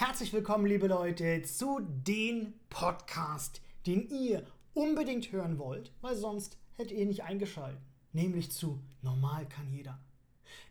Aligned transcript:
Herzlich 0.00 0.32
willkommen, 0.32 0.64
liebe 0.64 0.86
Leute, 0.86 1.42
zu 1.42 1.80
dem 1.80 2.54
Podcast, 2.70 3.60
den 3.84 4.08
ihr 4.08 4.46
unbedingt 4.72 5.32
hören 5.32 5.58
wollt, 5.58 5.92
weil 6.02 6.14
sonst 6.14 6.56
hättet 6.76 6.96
ihr 6.96 7.04
nicht 7.04 7.24
eingeschaltet. 7.24 7.82
Nämlich 8.12 8.52
zu 8.52 8.78
Normal 9.02 9.48
kann 9.48 9.68
jeder. 9.72 9.98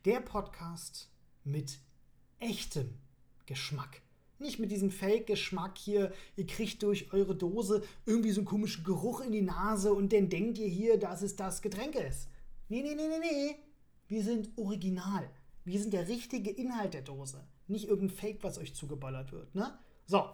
Der 0.05 0.21
Podcast 0.21 1.11
mit 1.43 1.79
echtem 2.39 2.93
Geschmack. 3.45 4.01
Nicht 4.39 4.59
mit 4.59 4.71
diesem 4.71 4.91
Fake-Geschmack 4.91 5.77
hier, 5.77 6.13
ihr 6.37 6.47
kriegt 6.47 6.81
durch 6.81 7.11
eure 7.11 7.35
Dose 7.35 7.83
irgendwie 8.05 8.31
so 8.31 8.39
einen 8.39 8.47
komischen 8.47 8.85
Geruch 8.85 9.19
in 9.19 9.33
die 9.33 9.41
Nase 9.41 9.93
und 9.93 10.13
dann 10.13 10.29
denkt 10.29 10.57
ihr 10.57 10.69
hier, 10.69 10.97
dass 10.97 11.21
es 11.21 11.35
das 11.35 11.61
Getränk 11.61 11.95
ist. 11.95 12.29
Nee, 12.69 12.81
nee, 12.81 12.95
nee, 12.95 13.09
nee, 13.09 13.19
nee. 13.19 13.55
Wir 14.07 14.23
sind 14.23 14.57
original. 14.57 15.29
Wir 15.65 15.81
sind 15.81 15.91
der 15.91 16.07
richtige 16.07 16.49
Inhalt 16.51 16.93
der 16.93 17.01
Dose. 17.01 17.45
Nicht 17.67 17.87
irgendein 17.87 18.15
Fake, 18.15 18.43
was 18.43 18.57
euch 18.57 18.75
zugeballert 18.75 19.31
wird. 19.31 19.53
Ne? 19.53 19.77
So, 20.05 20.29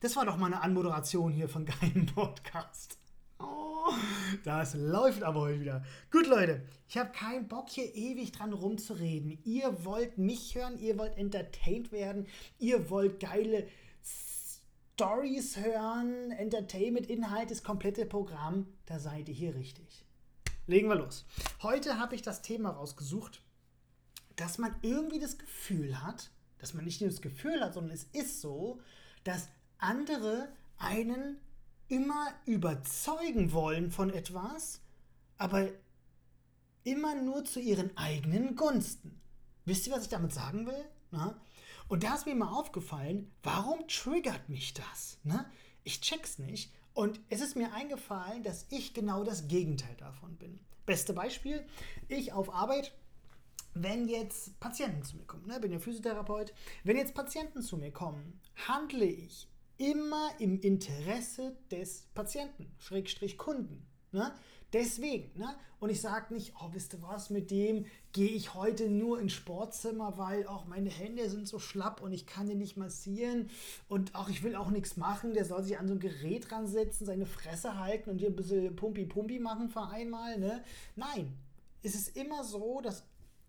das 0.00 0.16
war 0.16 0.24
doch 0.24 0.36
mal 0.36 0.46
eine 0.46 0.62
Anmoderation 0.62 1.32
hier 1.32 1.48
von 1.48 1.66
geilen 1.66 2.06
Podcast. 2.06 2.98
Oh, 3.38 3.92
das 4.44 4.74
läuft 4.74 5.22
aber 5.22 5.40
heute 5.40 5.60
wieder. 5.60 5.84
Gut, 6.10 6.26
Leute, 6.26 6.62
ich 6.88 6.96
habe 6.96 7.12
keinen 7.12 7.48
Bock 7.48 7.68
hier 7.68 7.94
ewig 7.94 8.32
dran 8.32 8.52
rumzureden. 8.52 9.38
Ihr 9.44 9.84
wollt 9.84 10.16
mich 10.16 10.54
hören, 10.54 10.78
ihr 10.78 10.98
wollt 10.98 11.16
entertained 11.18 11.92
werden, 11.92 12.26
ihr 12.58 12.88
wollt 12.88 13.20
geile 13.20 13.66
Stories 14.94 15.58
hören, 15.58 16.30
Entertainment, 16.30 17.06
Inhalt, 17.06 17.50
das 17.50 17.62
komplette 17.62 18.06
Programm. 18.06 18.66
Da 18.86 18.98
seid 18.98 19.28
ihr 19.28 19.34
hier 19.34 19.54
richtig. 19.54 20.06
Legen 20.66 20.88
wir 20.88 20.96
los. 20.96 21.26
Heute 21.62 21.98
habe 21.98 22.14
ich 22.14 22.22
das 22.22 22.40
Thema 22.40 22.70
rausgesucht, 22.70 23.42
dass 24.36 24.56
man 24.56 24.74
irgendwie 24.80 25.20
das 25.20 25.36
Gefühl 25.36 26.02
hat, 26.02 26.30
dass 26.58 26.74
man 26.74 26.84
nicht 26.84 27.00
nur 27.00 27.10
das 27.10 27.20
Gefühl 27.20 27.60
hat, 27.60 27.74
sondern 27.74 27.94
es 27.94 28.04
ist 28.12 28.40
so, 28.40 28.80
dass 29.24 29.48
andere 29.78 30.48
einen 30.78 31.38
immer 31.88 32.32
überzeugen 32.44 33.52
wollen 33.52 33.90
von 33.90 34.10
etwas, 34.10 34.80
aber 35.38 35.68
immer 36.84 37.14
nur 37.14 37.44
zu 37.44 37.60
ihren 37.60 37.96
eigenen 37.96 38.56
Gunsten. 38.56 39.20
Wisst 39.64 39.86
ihr, 39.86 39.92
was 39.92 40.04
ich 40.04 40.08
damit 40.08 40.32
sagen 40.32 40.66
will? 40.66 40.84
Na? 41.10 41.40
Und 41.88 42.02
da 42.02 42.14
ist 42.14 42.26
mir 42.26 42.34
mal 42.34 42.52
aufgefallen, 42.52 43.30
warum 43.42 43.86
triggert 43.88 44.48
mich 44.48 44.74
das? 44.74 45.18
Na? 45.24 45.50
Ich 45.84 46.00
check's 46.00 46.38
nicht. 46.38 46.72
Und 46.94 47.20
es 47.28 47.40
ist 47.40 47.56
mir 47.56 47.72
eingefallen, 47.74 48.42
dass 48.42 48.66
ich 48.70 48.94
genau 48.94 49.22
das 49.22 49.48
Gegenteil 49.48 49.94
davon 49.96 50.36
bin. 50.36 50.58
Beste 50.86 51.12
Beispiel, 51.12 51.64
ich 52.08 52.32
auf 52.32 52.52
Arbeit 52.52 52.92
wenn 53.82 54.08
jetzt 54.08 54.58
Patienten 54.60 55.02
zu 55.02 55.16
mir 55.16 55.24
kommen, 55.24 55.46
ne, 55.46 55.60
bin 55.60 55.72
ja 55.72 55.78
Physiotherapeut, 55.78 56.52
wenn 56.84 56.96
jetzt 56.96 57.14
Patienten 57.14 57.62
zu 57.62 57.76
mir 57.76 57.92
kommen, 57.92 58.40
handle 58.68 59.04
ich 59.04 59.48
immer 59.78 60.30
im 60.38 60.60
Interesse 60.60 61.56
des 61.70 62.06
Patienten, 62.14 62.72
Schrägstrich 62.78 63.36
Kunden. 63.36 63.86
Ne? 64.12 64.32
Deswegen, 64.72 65.38
ne? 65.38 65.54
Und 65.78 65.90
ich 65.90 66.00
sage 66.00 66.32
nicht, 66.32 66.54
oh, 66.58 66.70
wisst 66.72 66.94
ihr 66.94 67.02
was, 67.02 67.28
mit 67.28 67.50
dem 67.50 67.84
gehe 68.12 68.30
ich 68.30 68.54
heute 68.54 68.88
nur 68.88 69.20
ins 69.20 69.34
Sportzimmer, 69.34 70.16
weil 70.16 70.46
auch 70.46 70.64
meine 70.64 70.88
Hände 70.88 71.28
sind 71.28 71.46
so 71.46 71.58
schlapp 71.58 72.00
und 72.00 72.12
ich 72.12 72.26
kann 72.26 72.48
den 72.48 72.58
nicht 72.58 72.78
massieren 72.78 73.50
und 73.88 74.14
auch 74.14 74.30
ich 74.30 74.42
will 74.42 74.56
auch 74.56 74.70
nichts 74.70 74.96
machen, 74.96 75.34
der 75.34 75.44
soll 75.44 75.62
sich 75.62 75.78
an 75.78 75.86
so 75.86 75.94
ein 75.94 76.00
Gerät 76.00 76.50
ransetzen, 76.50 77.06
seine 77.06 77.26
Fresse 77.26 77.78
halten 77.78 78.08
und 78.10 78.18
hier 78.18 78.30
ein 78.30 78.36
bisschen 78.36 78.74
Pumpi-Pumpi 78.74 79.38
machen 79.38 79.68
für 79.68 79.86
einmal, 79.86 80.38
ne? 80.38 80.64
Nein, 80.96 81.36
es 81.82 81.94
ist 81.94 82.16
immer 82.16 82.42
so, 82.42 82.80
dass 82.80 83.04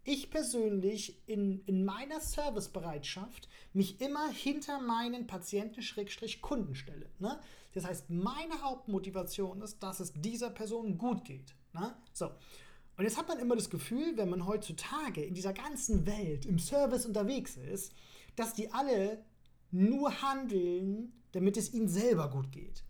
ich 0.07 0.29
persönlich 0.29 1.21
in, 1.27 1.61
in 1.65 1.83
meiner 1.83 2.21
Servicebereitschaft 2.21 3.49
mich 3.73 3.99
immer 3.99 4.29
hinter 4.29 4.79
meinen 4.79 5.27
Patienten-Kunden 5.27 6.75
stelle. 6.75 7.09
Ne? 7.19 7.37
Das 7.73 7.85
heißt, 7.85 8.09
meine 8.09 8.61
Hauptmotivation 8.61 9.61
ist, 9.61 9.83
dass 9.83 9.99
es 9.99 10.13
dieser 10.13 10.49
Person 10.49 10.97
gut 10.97 11.25
geht. 11.25 11.53
Ne? 11.73 11.93
So. 12.13 12.31
Und 12.97 13.03
jetzt 13.03 13.17
hat 13.17 13.27
man 13.27 13.37
immer 13.39 13.57
das 13.57 13.69
Gefühl, 13.69 14.15
wenn 14.15 14.29
man 14.29 14.47
heutzutage 14.47 15.23
in 15.23 15.33
dieser 15.33 15.53
ganzen 15.53 16.07
Welt 16.07 16.45
im 16.45 16.57
Service 16.57 17.05
unterwegs 17.05 17.57
ist, 17.57 17.91
dass 18.37 18.53
die 18.53 18.71
alle 18.71 19.25
nur 19.71 20.21
handeln, 20.21 21.11
damit 21.33 21.57
es 21.57 21.73
ihnen 21.73 21.89
selber 21.89 22.29
gut 22.29 22.51
geht. 22.53 22.85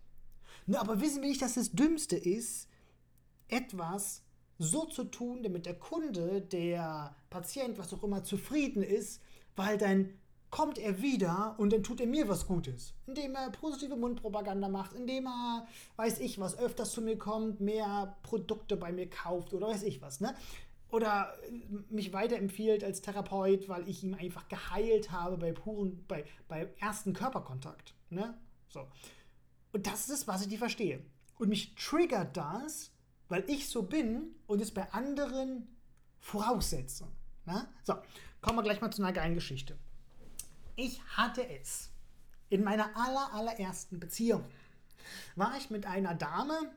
Ne, 0.66 0.80
aber 0.80 1.00
wissen 1.00 1.20
wir 1.20 1.28
nicht, 1.28 1.42
dass 1.42 1.54
das 1.54 1.72
Dümmste 1.72 2.16
ist, 2.16 2.68
etwas 3.48 4.22
so 4.58 4.86
zu 4.86 5.04
tun, 5.04 5.42
damit 5.42 5.66
der 5.66 5.78
Kunde, 5.78 6.42
der 6.42 7.14
Patient, 7.30 7.78
was 7.78 7.94
auch 7.94 8.02
immer, 8.02 8.24
zufrieden 8.24 8.82
ist, 8.82 9.22
weil 9.56 9.78
dann 9.78 10.12
kommt 10.50 10.78
er 10.78 11.02
wieder 11.02 11.54
und 11.58 11.72
dann 11.72 11.82
tut 11.82 12.00
er 12.00 12.06
mir 12.06 12.28
was 12.28 12.46
Gutes. 12.46 12.94
Indem 13.06 13.34
er 13.34 13.50
positive 13.50 13.96
Mundpropaganda 13.96 14.68
macht, 14.68 14.94
indem 14.94 15.26
er, 15.26 15.66
weiß 15.96 16.20
ich 16.20 16.38
was, 16.38 16.58
öfters 16.58 16.92
zu 16.92 17.02
mir 17.02 17.18
kommt, 17.18 17.60
mehr 17.60 18.16
Produkte 18.22 18.76
bei 18.76 18.92
mir 18.92 19.08
kauft 19.08 19.52
oder 19.52 19.68
weiß 19.68 19.82
ich 19.82 20.00
was, 20.00 20.20
ne? 20.20 20.34
Oder 20.90 21.34
mich 21.90 22.14
weiterempfiehlt 22.14 22.82
als 22.82 23.02
Therapeut, 23.02 23.68
weil 23.68 23.86
ich 23.88 24.02
ihm 24.02 24.14
einfach 24.14 24.48
geheilt 24.48 25.12
habe 25.12 25.36
bei 25.36 25.52
puren, 25.52 26.02
bei, 26.08 26.24
bei 26.48 26.72
ersten 26.78 27.12
Körperkontakt, 27.12 27.94
ne? 28.08 28.38
So. 28.68 28.86
Und 29.72 29.86
das 29.86 30.08
ist 30.08 30.10
es, 30.10 30.28
was 30.28 30.42
ich 30.42 30.48
nicht 30.48 30.58
verstehe. 30.58 31.04
Und 31.38 31.50
mich 31.50 31.74
triggert 31.74 32.36
das, 32.38 32.90
weil 33.28 33.44
ich 33.48 33.68
so 33.68 33.82
bin 33.82 34.34
und 34.46 34.60
es 34.60 34.72
bei 34.72 34.90
anderen 34.92 35.68
voraussetze. 36.20 37.06
Na? 37.44 37.68
So, 37.82 37.94
kommen 38.40 38.58
wir 38.58 38.62
gleich 38.62 38.80
mal 38.80 38.90
zu 38.90 39.02
einer 39.02 39.12
geilen 39.12 39.34
Geschichte. 39.34 39.76
Ich 40.76 41.02
hatte 41.16 41.46
es 41.48 41.90
in 42.50 42.64
meiner 42.64 42.96
aller, 42.96 43.32
allerersten 43.32 44.00
Beziehung. 44.00 44.44
War 45.36 45.56
ich 45.56 45.70
mit 45.70 45.86
einer 45.86 46.14
Dame 46.14 46.72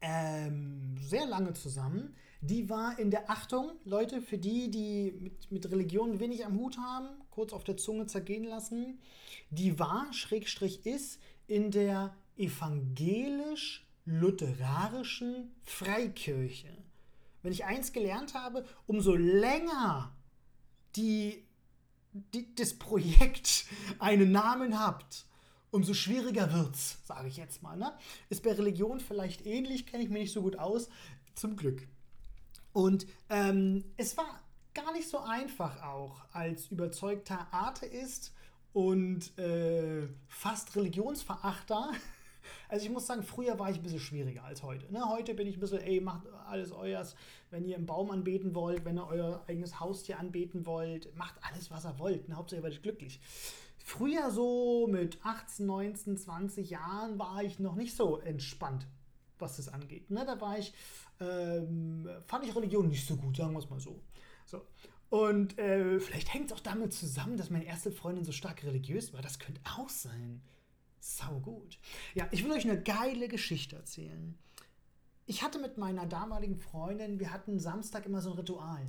ähm, 0.00 0.96
sehr 0.98 1.26
lange 1.26 1.52
zusammen. 1.54 2.14
Die 2.40 2.70
war 2.70 2.98
in 2.98 3.10
der 3.10 3.28
Achtung, 3.28 3.72
Leute, 3.84 4.22
für 4.22 4.38
die, 4.38 4.70
die 4.70 5.12
mit, 5.20 5.50
mit 5.50 5.70
Religion 5.70 6.20
wenig 6.20 6.46
am 6.46 6.58
Hut 6.58 6.78
haben, 6.78 7.08
kurz 7.30 7.52
auf 7.52 7.64
der 7.64 7.76
Zunge 7.76 8.06
zergehen 8.06 8.44
lassen. 8.44 8.98
Die 9.50 9.78
war, 9.78 10.10
Schrägstrich 10.12 10.86
ist, 10.86 11.20
in 11.46 11.70
der 11.70 12.14
evangelisch 12.36 13.86
lutherarischen 14.04 15.54
Freikirche. 15.62 16.68
Wenn 17.42 17.52
ich 17.52 17.64
eins 17.64 17.92
gelernt 17.92 18.34
habe, 18.34 18.64
umso 18.86 19.14
länger 19.14 20.14
die, 20.96 21.46
die, 22.12 22.54
das 22.54 22.74
Projekt 22.78 23.66
einen 23.98 24.32
Namen 24.32 24.78
habt, 24.78 25.26
umso 25.70 25.94
schwieriger 25.94 26.52
wird's, 26.52 26.98
sage 27.06 27.28
ich 27.28 27.36
jetzt 27.36 27.62
mal. 27.62 27.76
Ne? 27.76 27.92
Ist 28.28 28.42
bei 28.42 28.52
Religion 28.52 29.00
vielleicht 29.00 29.46
ähnlich, 29.46 29.86
kenne 29.86 30.02
ich 30.02 30.10
mich 30.10 30.22
nicht 30.22 30.32
so 30.32 30.42
gut 30.42 30.58
aus, 30.58 30.88
zum 31.34 31.56
Glück. 31.56 31.86
Und 32.72 33.06
ähm, 33.28 33.84
es 33.96 34.16
war 34.16 34.42
gar 34.74 34.92
nicht 34.92 35.08
so 35.08 35.18
einfach 35.18 35.82
auch 35.82 36.22
als 36.32 36.68
überzeugter 36.68 37.48
Atheist 37.50 38.32
und 38.72 39.36
äh, 39.38 40.08
fast 40.28 40.76
Religionsverachter 40.76 41.90
also 42.68 42.84
ich 42.84 42.90
muss 42.90 43.06
sagen, 43.06 43.22
früher 43.22 43.58
war 43.58 43.70
ich 43.70 43.76
ein 43.76 43.82
bisschen 43.82 44.00
schwieriger 44.00 44.44
als 44.44 44.62
heute. 44.62 44.92
Ne? 44.92 45.08
Heute 45.08 45.34
bin 45.34 45.46
ich 45.46 45.56
ein 45.56 45.60
bisschen, 45.60 45.80
ey, 45.80 46.00
macht 46.00 46.22
alles 46.48 46.72
euers. 46.72 47.14
Wenn 47.50 47.64
ihr 47.64 47.76
einen 47.76 47.86
Baum 47.86 48.10
anbeten 48.10 48.54
wollt, 48.54 48.84
wenn 48.84 48.98
ihr 48.98 49.06
euer 49.06 49.44
eigenes 49.48 49.80
Haustier 49.80 50.18
anbeten 50.18 50.66
wollt, 50.66 51.14
macht 51.16 51.34
alles, 51.42 51.70
was 51.70 51.84
ihr 51.84 51.98
wollt. 51.98 52.28
Ne? 52.28 52.36
Hauptsache 52.36 52.60
ihr 52.60 52.62
werdet 52.62 52.82
glücklich. 52.82 53.20
Früher 53.78 54.30
so 54.30 54.86
mit 54.88 55.18
18, 55.24 55.66
19, 55.66 56.16
20 56.16 56.70
Jahren 56.70 57.18
war 57.18 57.42
ich 57.42 57.58
noch 57.58 57.74
nicht 57.74 57.96
so 57.96 58.18
entspannt, 58.18 58.86
was 59.38 59.56
das 59.56 59.68
angeht. 59.68 60.10
Ne? 60.10 60.24
Da 60.24 60.40
war 60.40 60.58
ich, 60.58 60.72
ähm, 61.20 62.08
fand 62.26 62.44
ich 62.46 62.54
Religion 62.54 62.88
nicht 62.88 63.06
so 63.06 63.16
gut, 63.16 63.36
sagen 63.36 63.52
wir 63.52 63.58
es 63.58 63.70
mal 63.70 63.80
so. 63.80 64.00
so. 64.46 64.62
Und 65.10 65.58
äh, 65.58 65.98
vielleicht 65.98 66.32
hängt 66.32 66.52
es 66.52 66.56
auch 66.56 66.60
damit 66.60 66.92
zusammen, 66.92 67.36
dass 67.36 67.50
meine 67.50 67.64
erste 67.64 67.90
Freundin 67.90 68.24
so 68.24 68.30
stark 68.30 68.62
religiös 68.62 69.12
war. 69.12 69.20
Das 69.20 69.40
könnte 69.40 69.60
auch 69.76 69.88
sein. 69.88 70.40
Sau 71.00 71.40
gut. 71.40 71.78
Ja, 72.14 72.28
ich 72.30 72.44
will 72.44 72.52
euch 72.52 72.64
eine 72.64 72.80
geile 72.80 73.26
Geschichte 73.28 73.76
erzählen. 73.76 74.38
Ich 75.26 75.42
hatte 75.42 75.58
mit 75.58 75.78
meiner 75.78 76.06
damaligen 76.06 76.56
Freundin, 76.56 77.18
wir 77.18 77.32
hatten 77.32 77.58
Samstag 77.58 78.04
immer 78.06 78.20
so 78.20 78.30
ein 78.30 78.36
Ritual 78.36 78.86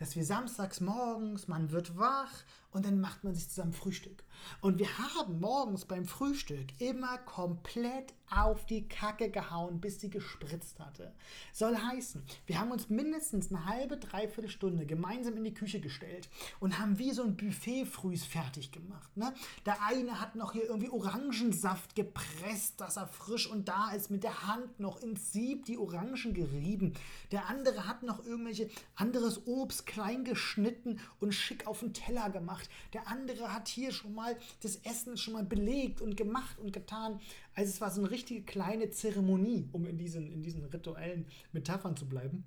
dass 0.00 0.16
wir 0.16 0.24
samstags 0.24 0.80
morgens, 0.80 1.46
man 1.46 1.70
wird 1.72 1.98
wach 1.98 2.32
und 2.72 2.86
dann 2.86 3.00
macht 3.00 3.22
man 3.22 3.34
sich 3.34 3.48
zusammen 3.48 3.74
Frühstück. 3.74 4.24
Und 4.62 4.78
wir 4.78 4.98
haben 4.98 5.40
morgens 5.40 5.84
beim 5.84 6.06
Frühstück 6.06 6.68
immer 6.80 7.18
komplett 7.18 8.14
auf 8.30 8.64
die 8.64 8.86
Kacke 8.88 9.28
gehauen, 9.28 9.80
bis 9.80 10.00
sie 10.00 10.08
gespritzt 10.08 10.78
hatte. 10.78 11.12
Soll 11.52 11.76
heißen, 11.76 12.22
wir 12.46 12.60
haben 12.60 12.70
uns 12.70 12.88
mindestens 12.88 13.50
eine 13.50 13.66
halbe, 13.66 13.96
dreiviertel 13.96 14.48
Stunde 14.48 14.86
gemeinsam 14.86 15.36
in 15.36 15.44
die 15.44 15.54
Küche 15.54 15.80
gestellt 15.80 16.30
und 16.60 16.78
haben 16.78 16.98
wie 16.98 17.10
so 17.10 17.22
ein 17.22 17.36
Buffet 17.36 17.86
frühs 17.86 18.24
fertig 18.24 18.70
gemacht. 18.70 19.14
Ne? 19.16 19.34
Der 19.66 19.82
eine 19.82 20.20
hat 20.20 20.36
noch 20.36 20.52
hier 20.52 20.64
irgendwie 20.64 20.90
Orangensaft 20.90 21.96
gepresst, 21.96 22.80
dass 22.80 22.96
er 22.96 23.08
frisch 23.08 23.50
und 23.50 23.68
da 23.68 23.90
ist, 23.90 24.10
mit 24.10 24.22
der 24.22 24.46
Hand 24.46 24.78
noch 24.78 25.02
ins 25.02 25.32
Sieb 25.32 25.66
die 25.66 25.76
Orangen 25.76 26.32
gerieben. 26.32 26.94
Der 27.32 27.48
andere 27.48 27.86
hat 27.86 28.04
noch 28.04 28.24
irgendwelche 28.24 28.70
anderes 28.94 29.46
Obst 29.46 29.86
klein 29.90 30.24
geschnitten 30.24 31.00
und 31.18 31.32
schick 31.32 31.66
auf 31.66 31.80
den 31.80 31.92
Teller 31.92 32.30
gemacht. 32.30 32.70
Der 32.92 33.08
andere 33.08 33.52
hat 33.52 33.66
hier 33.66 33.90
schon 33.90 34.14
mal 34.14 34.36
das 34.62 34.76
Essen 34.76 35.16
schon 35.16 35.34
mal 35.34 35.42
belegt 35.42 36.00
und 36.00 36.16
gemacht 36.16 36.58
und 36.60 36.72
getan. 36.72 37.20
Also 37.56 37.70
es 37.70 37.80
war 37.80 37.90
so 37.90 38.00
eine 38.00 38.10
richtige 38.10 38.42
kleine 38.42 38.90
Zeremonie, 38.90 39.68
um 39.72 39.86
in 39.86 39.98
diesen, 39.98 40.30
in 40.30 40.42
diesen 40.42 40.64
rituellen 40.64 41.26
Metaphern 41.52 41.96
zu 41.96 42.08
bleiben. 42.08 42.44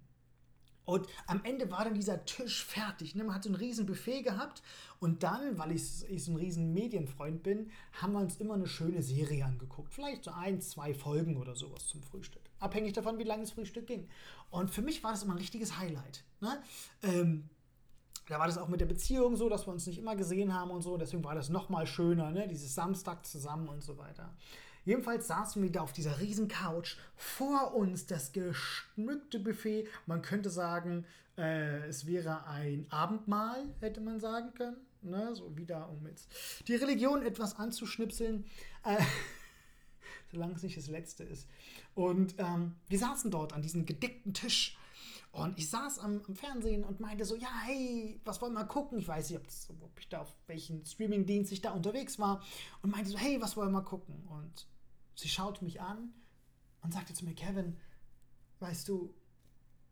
Und 0.86 1.08
am 1.28 1.44
Ende 1.44 1.70
war 1.70 1.84
dann 1.84 1.96
dieser 1.96 2.26
Tisch 2.26 2.64
fertig. 2.64 3.14
Ne? 3.16 3.26
Man 3.26 3.36
hat 3.36 3.44
so 3.44 3.50
ein 3.50 3.56
riesen 3.56 3.86
Buffet 3.86 4.22
gehabt. 4.22 4.62
Und 5.00 5.24
dann, 5.24 5.58
weil 5.58 5.74
ich, 5.74 6.10
ich 6.10 6.24
so 6.24 6.32
ein 6.32 6.38
riesen 6.38 6.74
Medienfreund 6.74 7.44
bin, 7.44 7.72
haben 7.94 8.14
wir 8.14 8.20
uns 8.20 8.38
immer 8.38 8.54
eine 8.54 8.68
schöne 8.68 9.04
Serie 9.04 9.46
angeguckt. 9.46 9.94
Vielleicht 9.94 10.24
so 10.24 10.32
ein, 10.32 10.62
zwei 10.62 10.94
Folgen 10.94 11.38
oder 11.38 11.56
sowas 11.56 11.88
zum 11.88 12.04
Frühstück. 12.04 12.44
Abhängig 12.64 12.94
davon, 12.94 13.20
wie 13.20 13.24
lange 13.24 13.44
das 13.44 13.52
Frühstück 13.52 13.88
ging. 13.88 14.08
Und 14.50 14.72
für 14.72 14.82
mich 14.82 15.04
war 15.04 15.12
das 15.12 15.24
immer 15.24 15.34
ein 15.34 15.40
richtiges 15.40 15.78
Highlight. 15.78 16.24
Ne? 16.40 16.62
Ähm, 17.02 17.50
da 18.30 18.40
war 18.40 18.48
das 18.48 18.58
auch 18.58 18.70
mit 18.70 18.80
der 18.80 18.86
Beziehung 18.86 19.36
so, 19.36 19.50
dass 19.50 19.68
wir 19.68 19.74
uns 19.74 19.86
nicht 19.86 20.00
immer 20.00 20.16
gesehen 20.16 20.54
haben 20.54 20.72
und 20.72 20.82
so. 20.82 20.96
Deswegen 20.98 21.24
war 21.24 21.36
das 21.36 21.50
nochmal 21.50 21.86
schöner, 21.86 22.32
ne? 22.32 22.48
dieses 22.48 22.74
Samstag 22.74 23.26
zusammen 23.26 23.68
und 23.68 23.84
so 23.84 23.98
weiter. 23.98 24.34
Jedenfalls 24.86 25.28
saßen 25.28 25.62
wir 25.62 25.72
da 25.72 25.82
auf 25.82 25.94
dieser 25.94 26.20
riesen 26.20 26.48
Couch. 26.48 26.98
Vor 27.16 27.74
uns 27.74 28.06
das 28.06 28.32
geschmückte 28.32 29.40
Buffet. 29.40 29.88
Man 30.06 30.22
könnte 30.22 30.50
sagen, 30.50 31.06
äh, 31.38 31.88
es 31.88 32.06
wäre 32.06 32.46
ein 32.48 32.86
Abendmahl, 32.90 33.66
hätte 33.80 34.02
man 34.02 34.20
sagen 34.20 34.54
können. 34.54 34.78
Ne? 35.02 35.36
So 35.36 35.58
wieder, 35.58 35.90
um 35.90 36.06
jetzt 36.08 36.30
die 36.68 36.76
Religion 36.76 37.24
etwas 37.24 37.58
anzuschnipseln. 37.58 38.46
Äh, 38.84 38.98
solange 40.34 40.56
es 40.56 40.64
nicht 40.64 40.78
das 40.78 40.88
letzte 40.88 41.24
ist. 41.24 41.48
Und 41.94 42.36
ähm, 42.40 42.76
wir 42.90 43.00
saßen 43.00 43.32
dort 43.32 43.54
an 43.54 43.62
diesem 43.62 43.86
gedeckten 43.86 44.34
Tisch. 44.34 44.78
Und 45.32 45.58
ich 45.58 45.70
saß 45.70 46.00
am, 46.00 46.22
am, 46.28 46.36
Fernsehen 46.36 46.84
und 46.84 47.00
meinte 47.00 47.26
so, 47.26 47.36
ja, 47.36 47.50
hey, 47.64 48.20
was 48.26 48.42
wollen 48.42 48.54
wir 48.54 48.66
gucken? 48.66 49.00
Ich 49.00 49.08
weiß 49.08 49.30
nicht, 49.30 49.40
ob 49.40 50.00
ich 50.00 50.10
da 50.10 50.22
auf 50.22 50.36
welchen 50.48 50.86
Streamingdienst 50.86 51.52
ich 51.52 51.62
da 51.62 51.72
unterwegs 51.72 52.20
war. 52.20 52.44
Und 52.82 52.92
meinte 52.92 53.10
so, 53.10 53.18
hey, 53.18 53.42
was 53.42 53.56
wollen 53.56 53.72
wir 53.72 53.84
gucken? 53.84 54.28
Und 54.28 54.68
Sie 55.16 55.30
schaute 55.30 55.64
mich 55.64 55.80
an 55.82 56.14
und 56.82 56.94
sagte 56.94 57.14
zu 57.14 57.26
mir, 57.26 57.36
Kevin, 57.36 57.78
weißt 58.60 58.88
du, 58.88 59.14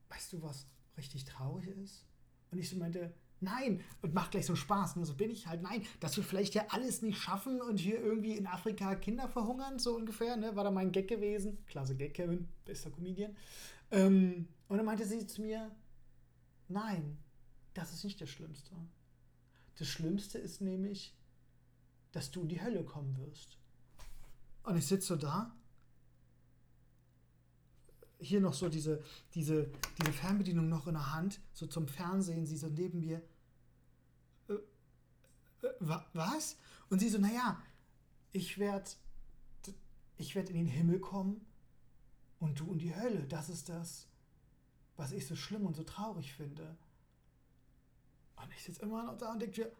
weißt 0.10 0.34
du, 0.34 0.42
was 0.42 0.68
richtig 0.98 1.26
traurig 1.26 1.68
ist? 1.68 2.06
Und 2.52 2.60
ich 2.60 2.70
so 2.70 2.78
meinte, 2.78 3.14
nein, 3.42 3.82
und 4.02 4.14
macht 4.14 4.32
gleich 4.32 4.46
so 4.46 4.56
Spaß. 4.56 4.98
Und 4.98 5.06
so 5.06 5.16
bin 5.16 5.30
ich 5.30 5.48
halt, 5.48 5.62
nein, 5.62 5.84
dass 6.00 6.16
wir 6.16 6.24
vielleicht 6.24 6.54
ja 6.54 6.66
alles 6.70 7.02
nicht 7.02 7.18
schaffen 7.18 7.62
und 7.62 7.78
hier 7.78 8.00
irgendwie 8.00 8.38
in 8.38 8.48
Afrika 8.48 8.96
Kinder 8.96 9.28
verhungern, 9.28 9.80
so 9.80 9.96
ungefähr, 9.96 10.38
ne? 10.38 10.56
War 10.56 10.64
da 10.64 10.72
mein 10.72 10.92
Gag 10.92 11.08
gewesen. 11.08 11.58
Klasse 11.66 11.96
Gag, 11.96 12.14
Kevin, 12.14 12.48
bester 12.66 12.92
Comedian. 12.92 13.36
Ähm, 13.92 14.48
und 14.68 14.78
dann 14.78 14.86
meinte 14.86 15.06
sie 15.06 15.28
zu 15.28 15.42
mir, 15.42 15.70
nein, 16.70 17.18
das 17.74 17.94
ist 17.94 18.04
nicht 18.04 18.22
das 18.22 18.30
Schlimmste. 18.30 18.72
Das 19.78 19.88
Schlimmste 19.88 20.38
ist 20.38 20.62
nämlich, 20.62 21.16
dass 22.12 22.32
du 22.32 22.42
in 22.42 22.50
die 22.50 22.62
Hölle 22.62 22.84
kommen 22.84 23.18
wirst. 23.18 23.58
Und 24.64 24.78
ich 24.78 24.86
sitze 24.86 25.08
so 25.08 25.16
da. 25.16 25.56
Hier 28.20 28.40
noch 28.40 28.54
so 28.54 28.70
diese, 28.70 29.02
diese, 29.34 29.72
diese 30.00 30.14
Fernbedienung 30.14 30.70
noch 30.70 30.86
in 30.86 30.94
der 30.94 31.14
Hand, 31.14 31.42
so 31.54 31.66
zum 31.66 31.88
Fernsehen, 31.88 32.46
sie 32.46 32.58
so 32.58 32.68
neben 32.68 33.00
mir. 33.00 33.24
Was? 36.13 36.58
Und 36.90 37.00
sie 37.00 37.10
so, 37.10 37.18
naja, 37.18 37.62
ich 38.31 38.58
werde 38.58 38.90
ich 40.18 40.36
werd 40.36 40.50
in 40.50 40.56
den 40.56 40.68
Himmel 40.68 41.00
kommen 41.00 41.44
und 42.40 42.60
du 42.60 42.72
in 42.74 42.80
die 42.80 42.96
Hölle. 42.96 43.24
Das 43.28 43.50
ist 43.50 43.69
das, 43.69 44.08
was 44.96 45.12
ich 45.12 45.25
so 45.25 45.36
schlimm 45.36 45.66
und 45.66 45.75
so 45.75 45.84
traurig 45.84 46.34
finde. 46.34 46.78
Und 48.36 48.52
ich 48.54 48.63
sitze 48.63 48.84
immer 48.84 49.04
noch 49.04 49.18
da 49.18 49.31
und 49.31 49.40
denke 49.40 49.62
mir, 49.62 49.72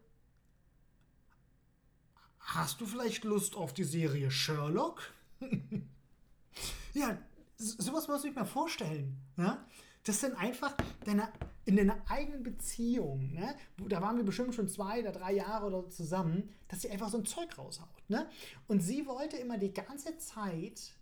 Hast 2.42 2.81
du 2.81 2.86
vielleicht 2.86 3.24
Lust 3.24 3.56
auf 3.56 3.74
die 3.74 3.83
Serie 3.83 4.30
Sherlock? 4.30 5.13
ja, 6.94 7.18
sowas 7.57 8.07
muss 8.07 8.25
ich 8.25 8.36
mir 8.36 8.45
vorstellen. 8.45 9.18
Ja? 9.38 9.66
Das 10.04 10.19
sind 10.19 10.36
einfach 10.36 10.75
deine, 11.06 11.31
in 11.66 11.75
deiner 11.75 11.98
eigenen 12.10 12.44
Beziehung, 12.44 13.34
ne? 13.34 13.56
da 13.88 14.02
waren 14.02 14.18
wir 14.18 14.24
bestimmt 14.24 14.56
schon 14.56 14.68
zwei 14.68 15.02
oder 15.02 15.12
drei 15.12 15.34
Jahre 15.34 15.68
oder 15.68 15.90
zusammen, 15.90 16.50
dass 16.68 16.81
sie 16.81 16.90
einfach 16.90 17.10
so 17.10 17.18
ein 17.18 17.25
Zeug 17.25 17.58
raushaut. 17.58 18.10
Ne? 18.10 18.28
Und 18.68 18.81
sie 18.81 19.06
wollte 19.06 19.38
immer 19.38 19.58
die 19.58 19.74
ganze 19.74 20.18
Zeit 20.18 20.94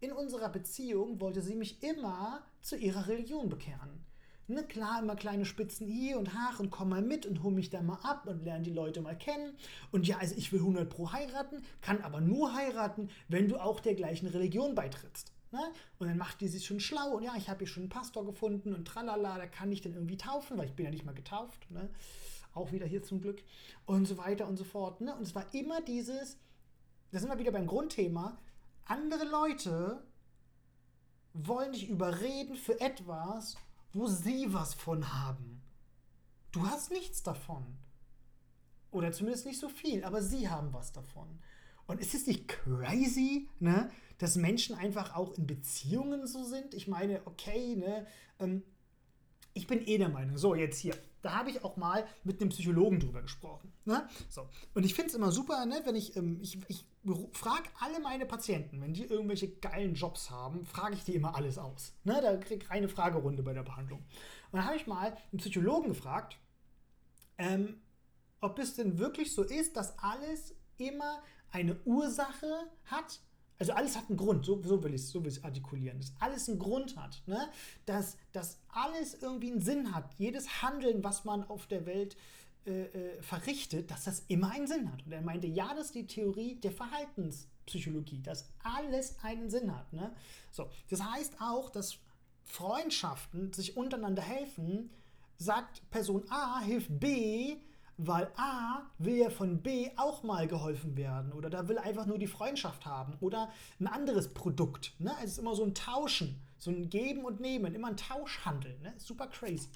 in 0.00 0.12
unserer 0.12 0.48
Beziehung, 0.48 1.20
wollte 1.20 1.42
sie 1.42 1.54
mich 1.54 1.82
immer 1.82 2.44
zu 2.60 2.76
ihrer 2.76 3.08
Religion 3.08 3.48
bekehren. 3.48 4.04
Ne, 4.46 4.62
klar, 4.62 5.00
immer 5.00 5.16
kleine 5.16 5.46
Spitzen 5.46 5.86
hier 5.86 6.18
und 6.18 6.34
Haare 6.34 6.62
und 6.62 6.70
komm 6.70 6.90
mal 6.90 7.00
mit 7.00 7.24
und 7.24 7.42
hol 7.42 7.50
mich 7.50 7.70
da 7.70 7.80
mal 7.80 7.98
ab 8.02 8.26
und 8.26 8.44
lerne 8.44 8.62
die 8.62 8.72
Leute 8.72 9.00
mal 9.00 9.16
kennen. 9.16 9.56
Und 9.90 10.06
ja, 10.06 10.18
also 10.18 10.34
ich 10.36 10.52
will 10.52 10.60
100 10.60 10.86
pro 10.90 11.12
heiraten, 11.12 11.64
kann 11.80 12.02
aber 12.02 12.20
nur 12.20 12.52
heiraten, 12.52 13.08
wenn 13.28 13.48
du 13.48 13.56
auch 13.56 13.80
der 13.80 13.94
gleichen 13.94 14.26
Religion 14.26 14.74
beitrittst. 14.74 15.33
Ne? 15.54 15.72
Und 16.00 16.08
dann 16.08 16.18
macht 16.18 16.40
die 16.40 16.48
sich 16.48 16.66
schon 16.66 16.80
schlau 16.80 17.12
und 17.12 17.22
ja, 17.22 17.36
ich 17.36 17.48
habe 17.48 17.60
hier 17.60 17.68
schon 17.68 17.84
einen 17.84 17.90
Pastor 17.90 18.26
gefunden 18.26 18.74
und 18.74 18.88
tralala, 18.88 19.38
da 19.38 19.46
kann 19.46 19.70
ich 19.70 19.82
dann 19.82 19.94
irgendwie 19.94 20.16
taufen, 20.16 20.58
weil 20.58 20.66
ich 20.66 20.74
bin 20.74 20.84
ja 20.84 20.90
nicht 20.90 21.04
mal 21.04 21.14
getauft. 21.14 21.70
Ne? 21.70 21.88
Auch 22.54 22.72
wieder 22.72 22.86
hier 22.86 23.04
zum 23.04 23.20
Glück. 23.20 23.40
Und 23.86 24.06
so 24.06 24.18
weiter 24.18 24.48
und 24.48 24.56
so 24.56 24.64
fort. 24.64 25.00
Ne? 25.00 25.14
Und 25.14 25.22
es 25.22 25.36
war 25.36 25.46
immer 25.54 25.80
dieses, 25.80 26.38
da 27.12 27.20
sind 27.20 27.28
wir 27.28 27.38
wieder 27.38 27.52
beim 27.52 27.68
Grundthema, 27.68 28.36
andere 28.84 29.24
Leute 29.26 30.02
wollen 31.34 31.72
dich 31.72 31.88
überreden 31.88 32.56
für 32.56 32.80
etwas, 32.80 33.56
wo 33.92 34.08
sie 34.08 34.52
was 34.52 34.74
von 34.74 35.14
haben. 35.14 35.62
Du 36.50 36.66
hast 36.66 36.90
nichts 36.90 37.22
davon. 37.22 37.64
Oder 38.90 39.12
zumindest 39.12 39.46
nicht 39.46 39.60
so 39.60 39.68
viel, 39.68 40.02
aber 40.02 40.20
sie 40.20 40.48
haben 40.48 40.72
was 40.72 40.90
davon. 40.90 41.40
Und 41.86 42.00
ist 42.00 42.14
es 42.14 42.26
nicht 42.26 42.48
crazy, 42.48 43.48
ne, 43.60 43.90
dass 44.18 44.36
Menschen 44.36 44.76
einfach 44.76 45.14
auch 45.14 45.36
in 45.36 45.46
Beziehungen 45.46 46.26
so 46.26 46.44
sind? 46.44 46.74
Ich 46.74 46.88
meine, 46.88 47.20
okay, 47.26 47.76
ne, 47.76 48.06
ähm, 48.38 48.62
ich 49.54 49.66
bin 49.66 49.86
eh 49.86 49.98
der 49.98 50.08
Meinung, 50.08 50.36
so 50.36 50.54
jetzt 50.54 50.78
hier, 50.78 50.96
da 51.22 51.36
habe 51.36 51.50
ich 51.50 51.64
auch 51.64 51.76
mal 51.76 52.06
mit 52.24 52.40
einem 52.40 52.50
Psychologen 52.50 53.00
drüber 53.00 53.22
gesprochen. 53.22 53.72
Ne? 53.84 54.06
So. 54.28 54.48
Und 54.74 54.84
ich 54.84 54.94
finde 54.94 55.10
es 55.10 55.14
immer 55.14 55.32
super, 55.32 55.64
ne, 55.64 55.80
wenn 55.84 55.94
ich, 55.94 56.16
ähm, 56.16 56.38
ich, 56.42 56.58
ich 56.68 56.84
frage 57.32 57.68
alle 57.80 58.00
meine 58.00 58.26
Patienten, 58.26 58.80
wenn 58.82 58.92
die 58.92 59.04
irgendwelche 59.04 59.48
geilen 59.48 59.94
Jobs 59.94 60.30
haben, 60.30 60.64
frage 60.64 60.94
ich 60.94 61.04
die 61.04 61.14
immer 61.14 61.34
alles 61.36 61.56
aus. 61.56 61.94
Ne? 62.02 62.20
Da 62.20 62.36
kriege 62.36 62.64
ich 62.64 62.70
eine 62.70 62.88
Fragerunde 62.88 63.42
bei 63.42 63.52
der 63.52 63.62
Behandlung. 63.62 64.00
Und 64.00 64.58
dann 64.58 64.66
habe 64.66 64.76
ich 64.76 64.86
mal 64.86 65.16
einen 65.32 65.38
Psychologen 65.38 65.88
gefragt, 65.88 66.36
ähm, 67.38 67.80
ob 68.40 68.58
es 68.58 68.74
denn 68.74 68.98
wirklich 68.98 69.32
so 69.32 69.42
ist, 69.42 69.76
dass 69.76 69.98
alles 69.98 70.54
immer 70.76 71.22
eine 71.50 71.76
Ursache 71.84 72.70
hat 72.84 73.20
also 73.58 73.72
alles 73.72 73.96
hat 73.96 74.08
einen 74.08 74.16
Grund, 74.16 74.44
so, 74.44 74.60
so 74.62 74.82
will 74.82 74.94
ich 74.94 75.02
es 75.02 75.10
so 75.10 75.22
artikulieren, 75.42 75.98
dass 75.98 76.12
alles 76.18 76.48
einen 76.48 76.58
Grund 76.58 76.96
hat, 76.96 77.22
ne? 77.26 77.48
dass, 77.86 78.16
dass 78.32 78.58
alles 78.68 79.14
irgendwie 79.14 79.52
einen 79.52 79.60
Sinn 79.60 79.94
hat. 79.94 80.12
Jedes 80.18 80.62
Handeln, 80.62 81.04
was 81.04 81.24
man 81.24 81.44
auf 81.44 81.66
der 81.66 81.86
Welt 81.86 82.16
äh, 82.66 82.84
äh, 82.84 83.22
verrichtet, 83.22 83.90
dass 83.90 84.04
das 84.04 84.24
immer 84.28 84.50
einen 84.50 84.66
Sinn 84.66 84.90
hat. 84.90 85.04
Und 85.04 85.12
er 85.12 85.20
meinte, 85.20 85.46
ja, 85.46 85.74
das 85.74 85.86
ist 85.86 85.94
die 85.94 86.06
Theorie 86.06 86.56
der 86.56 86.72
Verhaltenspsychologie, 86.72 88.22
dass 88.22 88.48
alles 88.62 89.16
einen 89.22 89.50
Sinn 89.50 89.74
hat. 89.74 89.92
Ne? 89.92 90.12
So, 90.50 90.70
das 90.88 91.02
heißt 91.02 91.36
auch, 91.40 91.70
dass 91.70 91.98
Freundschaften 92.44 93.52
sich 93.52 93.76
untereinander 93.76 94.22
helfen, 94.22 94.90
sagt 95.36 95.88
Person 95.90 96.24
A, 96.30 96.60
hilft 96.60 96.98
B, 96.98 97.58
weil 97.96 98.30
A 98.36 98.82
will 98.98 99.16
ja 99.16 99.30
von 99.30 99.62
B 99.62 99.90
auch 99.96 100.22
mal 100.22 100.48
geholfen 100.48 100.96
werden 100.96 101.32
oder 101.32 101.50
da 101.50 101.68
will 101.68 101.78
einfach 101.78 102.06
nur 102.06 102.18
die 102.18 102.26
Freundschaft 102.26 102.86
haben 102.86 103.16
oder 103.20 103.50
ein 103.80 103.86
anderes 103.86 104.32
Produkt. 104.34 104.94
Ne? 104.98 105.14
Es 105.22 105.32
ist 105.32 105.38
immer 105.38 105.54
so 105.54 105.64
ein 105.64 105.74
Tauschen, 105.74 106.40
so 106.58 106.70
ein 106.70 106.90
Geben 106.90 107.24
und 107.24 107.40
Nehmen, 107.40 107.74
immer 107.74 107.88
ein 107.88 107.96
Tauschhandel. 107.96 108.76
Ne? 108.82 108.94
Super 108.98 109.28
crazy. 109.28 109.68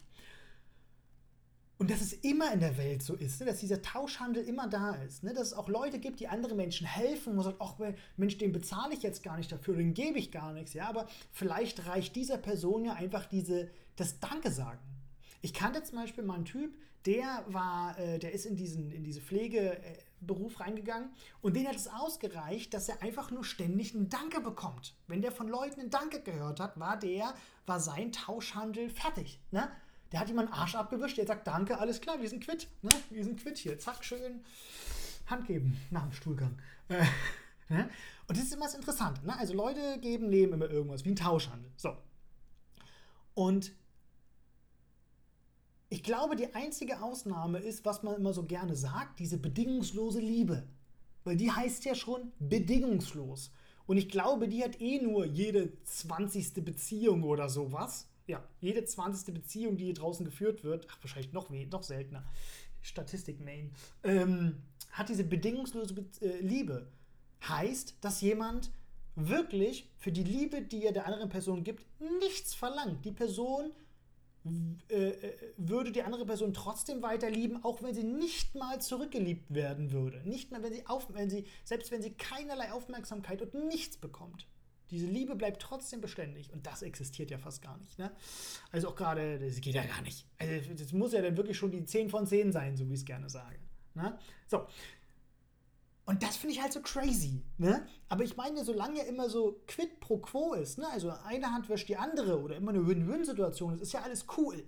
Und 1.78 1.92
dass 1.92 2.00
es 2.00 2.12
immer 2.12 2.52
in 2.52 2.58
der 2.58 2.76
Welt 2.76 3.04
so 3.04 3.14
ist, 3.14 3.38
ne? 3.38 3.46
dass 3.46 3.60
dieser 3.60 3.80
Tauschhandel 3.80 4.42
immer 4.42 4.66
da 4.66 4.96
ist. 4.96 5.22
Ne? 5.22 5.32
Dass 5.32 5.48
es 5.48 5.52
auch 5.52 5.68
Leute 5.68 6.00
gibt, 6.00 6.18
die 6.18 6.26
andere 6.26 6.56
Menschen 6.56 6.88
helfen, 6.88 7.32
wo 7.32 7.36
man 7.36 7.44
sagt, 7.44 7.60
ach 7.60 7.76
Mensch, 8.16 8.36
den 8.36 8.50
bezahle 8.50 8.94
ich 8.94 9.02
jetzt 9.02 9.22
gar 9.22 9.36
nicht 9.36 9.52
dafür, 9.52 9.76
den 9.76 9.94
gebe 9.94 10.18
ich 10.18 10.32
gar 10.32 10.52
nichts. 10.52 10.74
Ja, 10.74 10.88
aber 10.88 11.06
vielleicht 11.30 11.86
reicht 11.86 12.16
dieser 12.16 12.36
Person 12.36 12.84
ja 12.84 12.94
einfach 12.94 13.26
diese, 13.26 13.70
das 13.94 14.18
Danke 14.18 14.50
sagen. 14.50 14.80
Ich 15.40 15.54
kannte 15.54 15.84
zum 15.84 15.98
Beispiel 15.98 16.24
mal 16.24 16.34
einen 16.34 16.46
Typ, 16.46 16.76
der 17.06 17.44
war, 17.48 17.98
äh, 17.98 18.18
der 18.18 18.32
ist 18.32 18.46
in 18.46 18.56
diesen, 18.56 18.90
in 18.90 19.04
diese 19.04 19.20
Pflegeberuf 19.20 20.60
reingegangen 20.60 21.10
und 21.40 21.54
den 21.54 21.66
hat 21.66 21.76
es 21.76 21.88
ausgereicht, 21.88 22.74
dass 22.74 22.88
er 22.88 23.02
einfach 23.02 23.30
nur 23.30 23.44
ständig 23.44 23.94
einen 23.94 24.08
Danke 24.08 24.40
bekommt. 24.40 24.94
Wenn 25.06 25.22
der 25.22 25.32
von 25.32 25.48
Leuten 25.48 25.80
einen 25.80 25.90
Danke 25.90 26.20
gehört 26.20 26.60
hat, 26.60 26.78
war 26.78 26.98
der, 26.98 27.34
war 27.66 27.80
sein 27.80 28.12
Tauschhandel 28.12 28.90
fertig. 28.90 29.40
Ne? 29.50 29.70
Der 30.12 30.20
hat 30.20 30.30
ihm 30.30 30.38
einen 30.38 30.48
Arsch 30.48 30.74
abgewischt, 30.74 31.18
der 31.18 31.26
sagt 31.26 31.46
Danke, 31.46 31.78
alles 31.78 32.00
klar, 32.00 32.20
wir 32.20 32.28
sind 32.28 32.42
quitt. 32.42 32.68
Ne? 32.82 32.90
Wir 33.10 33.24
sind 33.24 33.40
quitt 33.40 33.58
hier. 33.58 33.78
Zack, 33.78 34.04
schön 34.04 34.44
Hand 35.26 35.46
geben 35.46 35.78
nach 35.90 36.02
dem 36.02 36.12
Stuhlgang. 36.12 36.58
Äh, 36.88 37.04
ne? 37.68 37.90
Und 38.26 38.36
das 38.36 38.44
ist 38.44 38.54
immer 38.54 38.64
das 38.64 38.74
Interessante. 38.74 39.24
Ne? 39.26 39.38
Also 39.38 39.54
Leute 39.54 39.98
geben, 40.00 40.28
nehmen 40.28 40.54
immer 40.54 40.70
irgendwas, 40.70 41.04
wie 41.04 41.10
ein 41.10 41.16
Tauschhandel. 41.16 41.70
So. 41.76 41.96
Und 43.34 43.72
ich 45.90 46.02
glaube, 46.02 46.36
die 46.36 46.54
einzige 46.54 47.00
Ausnahme 47.00 47.58
ist, 47.58 47.84
was 47.84 48.02
man 48.02 48.16
immer 48.16 48.34
so 48.34 48.44
gerne 48.44 48.76
sagt, 48.76 49.18
diese 49.18 49.38
bedingungslose 49.38 50.20
Liebe. 50.20 50.64
Weil 51.24 51.36
die 51.36 51.50
heißt 51.50 51.84
ja 51.84 51.94
schon 51.94 52.32
bedingungslos. 52.38 53.50
Und 53.86 53.96
ich 53.96 54.10
glaube, 54.10 54.48
die 54.48 54.62
hat 54.62 54.80
eh 54.80 55.00
nur 55.00 55.24
jede 55.24 55.72
20. 55.84 56.64
Beziehung 56.64 57.22
oder 57.22 57.48
sowas. 57.48 58.06
Ja, 58.26 58.44
jede 58.60 58.84
20. 58.84 59.32
Beziehung, 59.32 59.78
die 59.78 59.84
hier 59.84 59.94
draußen 59.94 60.26
geführt 60.26 60.62
wird, 60.62 60.86
ach, 60.90 60.98
wahrscheinlich 61.00 61.32
noch, 61.32 61.48
noch 61.48 61.82
seltener, 61.82 62.22
Statistik 62.82 63.40
Main, 63.40 63.72
ähm, 64.04 64.56
hat 64.90 65.08
diese 65.08 65.24
bedingungslose 65.24 65.94
Be 65.94 66.04
äh, 66.20 66.40
Liebe. 66.40 66.86
Heißt, 67.48 67.96
dass 68.02 68.20
jemand 68.20 68.70
wirklich 69.14 69.88
für 69.96 70.12
die 70.12 70.24
Liebe, 70.24 70.60
die 70.60 70.84
er 70.84 70.92
der 70.92 71.06
anderen 71.06 71.30
Person 71.30 71.64
gibt, 71.64 71.86
nichts 72.20 72.54
verlangt. 72.54 73.04
Die 73.06 73.12
Person 73.12 73.70
würde 74.44 75.92
die 75.92 76.02
andere 76.02 76.24
Person 76.24 76.54
trotzdem 76.54 77.02
weiter 77.02 77.30
lieben, 77.30 77.62
auch 77.64 77.82
wenn 77.82 77.94
sie 77.94 78.04
nicht 78.04 78.54
mal 78.54 78.80
zurückgeliebt 78.80 79.52
werden 79.52 79.92
würde. 79.92 80.22
Nicht 80.28 80.50
mal, 80.50 80.62
wenn 80.62 80.72
sie, 80.72 80.86
auf, 80.86 81.12
wenn 81.12 81.28
sie 81.28 81.46
selbst 81.64 81.90
wenn 81.90 82.02
sie 82.02 82.12
keinerlei 82.12 82.72
Aufmerksamkeit 82.72 83.42
und 83.42 83.54
nichts 83.68 83.96
bekommt. 83.96 84.46
Diese 84.90 85.06
Liebe 85.06 85.36
bleibt 85.36 85.60
trotzdem 85.60 86.00
beständig 86.00 86.50
und 86.52 86.66
das 86.66 86.82
existiert 86.82 87.30
ja 87.30 87.38
fast 87.38 87.60
gar 87.60 87.76
nicht. 87.78 87.98
Ne? 87.98 88.10
Also 88.70 88.88
auch 88.88 88.96
gerade, 88.96 89.38
das 89.38 89.60
geht 89.60 89.74
ja 89.74 89.84
gar 89.84 90.00
nicht. 90.00 90.26
Also 90.38 90.72
das 90.72 90.92
muss 90.92 91.12
ja 91.12 91.20
dann 91.20 91.36
wirklich 91.36 91.58
schon 91.58 91.70
die 91.70 91.84
10 91.84 92.08
von 92.08 92.26
10 92.26 92.52
sein, 92.52 92.76
so 92.76 92.88
wie 92.88 92.94
ich 92.94 93.00
es 93.00 93.04
gerne 93.04 93.28
sage. 93.28 93.58
Ne? 93.94 94.18
So, 94.46 94.66
und 96.08 96.22
das 96.22 96.38
finde 96.38 96.54
ich 96.54 96.62
halt 96.62 96.72
so 96.72 96.80
crazy. 96.80 97.42
Ne? 97.58 97.86
Aber 98.08 98.24
ich 98.24 98.34
meine, 98.34 98.64
solange 98.64 99.02
immer 99.02 99.28
so 99.28 99.60
quid 99.66 100.00
pro 100.00 100.16
quo 100.16 100.54
ist, 100.54 100.78
ne? 100.78 100.88
also 100.88 101.12
eine 101.26 101.52
Hand 101.52 101.68
wäscht 101.68 101.86
die 101.90 101.98
andere 101.98 102.40
oder 102.40 102.56
immer 102.56 102.70
eine 102.70 102.86
Win-Win-Situation 102.86 103.74
ist, 103.74 103.82
ist 103.82 103.92
ja 103.92 104.00
alles 104.00 104.24
cool. 104.38 104.64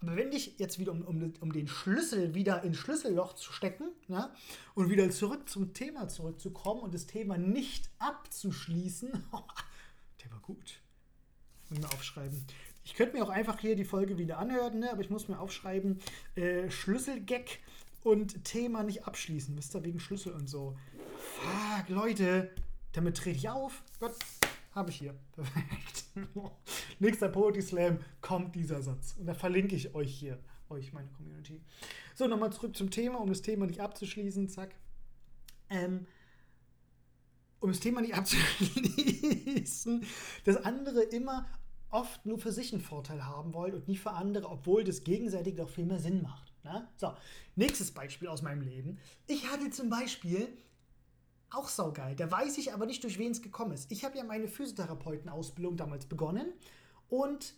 Aber 0.00 0.16
wenn 0.16 0.30
dich 0.30 0.58
jetzt 0.58 0.78
wieder, 0.78 0.92
um, 0.92 1.00
um, 1.00 1.32
um 1.40 1.50
den 1.50 1.66
Schlüssel 1.66 2.34
wieder 2.34 2.62
ins 2.62 2.76
Schlüsselloch 2.76 3.32
zu 3.32 3.54
stecken 3.54 3.88
ne? 4.08 4.30
und 4.74 4.90
wieder 4.90 5.08
zurück 5.08 5.48
zum 5.48 5.72
Thema 5.72 6.08
zurückzukommen 6.08 6.82
und 6.82 6.92
das 6.92 7.06
Thema 7.06 7.38
nicht 7.38 7.88
abzuschließen, 7.98 9.10
der 10.22 10.30
war 10.30 10.40
gut. 10.40 10.80
Muss 11.70 11.78
mir 11.78 11.86
aufschreiben. 11.86 12.44
Ich 12.84 12.92
könnte 12.92 13.16
mir 13.16 13.24
auch 13.24 13.30
einfach 13.30 13.60
hier 13.60 13.76
die 13.76 13.86
Folge 13.86 14.18
wieder 14.18 14.36
anhören, 14.36 14.80
ne? 14.80 14.92
aber 14.92 15.00
ich 15.00 15.08
muss 15.08 15.26
mir 15.26 15.38
aufschreiben, 15.38 16.00
äh, 16.34 16.70
Schlüsselgag 16.70 17.60
und 18.06 18.44
Thema 18.44 18.84
nicht 18.84 19.04
abschließen. 19.04 19.58
Wisst 19.58 19.82
wegen 19.82 19.98
Schlüssel 19.98 20.32
und 20.32 20.48
so. 20.48 20.78
Fuck, 21.18 21.88
Leute, 21.88 22.52
damit 22.92 23.16
trete 23.16 23.36
ich 23.36 23.48
auf. 23.48 23.82
Gott, 23.98 24.14
habe 24.70 24.90
ich 24.90 24.96
hier. 24.98 25.16
Perfekt. 25.32 26.04
Nächster 27.00 27.28
Poetry 27.28 27.62
Slam 27.62 27.98
kommt 28.20 28.54
dieser 28.54 28.80
Satz. 28.80 29.16
Und 29.18 29.26
da 29.26 29.34
verlinke 29.34 29.74
ich 29.74 29.92
euch 29.96 30.14
hier, 30.14 30.38
euch, 30.68 30.92
meine 30.92 31.08
Community. 31.08 31.60
So, 32.14 32.28
nochmal 32.28 32.52
zurück 32.52 32.76
zum 32.76 32.92
Thema, 32.92 33.20
um 33.20 33.28
das 33.28 33.42
Thema 33.42 33.66
nicht 33.66 33.80
abzuschließen. 33.80 34.48
Zack. 34.50 34.76
Ähm, 35.68 36.06
um 37.58 37.70
das 37.70 37.80
Thema 37.80 38.02
nicht 38.02 38.14
abzuschließen, 38.14 40.04
dass 40.44 40.58
andere 40.58 41.02
immer 41.02 41.44
oft 41.90 42.24
nur 42.24 42.38
für 42.38 42.52
sich 42.52 42.72
einen 42.72 42.82
Vorteil 42.82 43.26
haben 43.26 43.52
wollen 43.52 43.74
und 43.74 43.88
nicht 43.88 43.98
für 43.98 44.12
andere, 44.12 44.48
obwohl 44.48 44.84
das 44.84 45.02
gegenseitig 45.02 45.56
doch 45.56 45.68
viel 45.68 45.86
mehr 45.86 45.98
Sinn 45.98 46.22
macht. 46.22 46.55
Ne? 46.66 46.88
So, 46.96 47.14
nächstes 47.54 47.92
Beispiel 47.92 48.26
aus 48.26 48.42
meinem 48.42 48.62
Leben. 48.62 48.98
Ich 49.28 49.48
hatte 49.50 49.70
zum 49.70 49.88
Beispiel, 49.88 50.48
auch 51.50 51.68
saugeil, 51.68 52.16
da 52.16 52.28
weiß 52.30 52.58
ich 52.58 52.72
aber 52.72 52.86
nicht, 52.86 53.04
durch 53.04 53.18
wen 53.18 53.30
es 53.30 53.40
gekommen 53.40 53.72
ist. 53.72 53.90
Ich 53.92 54.04
habe 54.04 54.18
ja 54.18 54.24
meine 54.24 54.48
Physiotherapeutenausbildung 54.48 55.76
damals 55.76 56.06
begonnen 56.06 56.52
und 57.08 57.54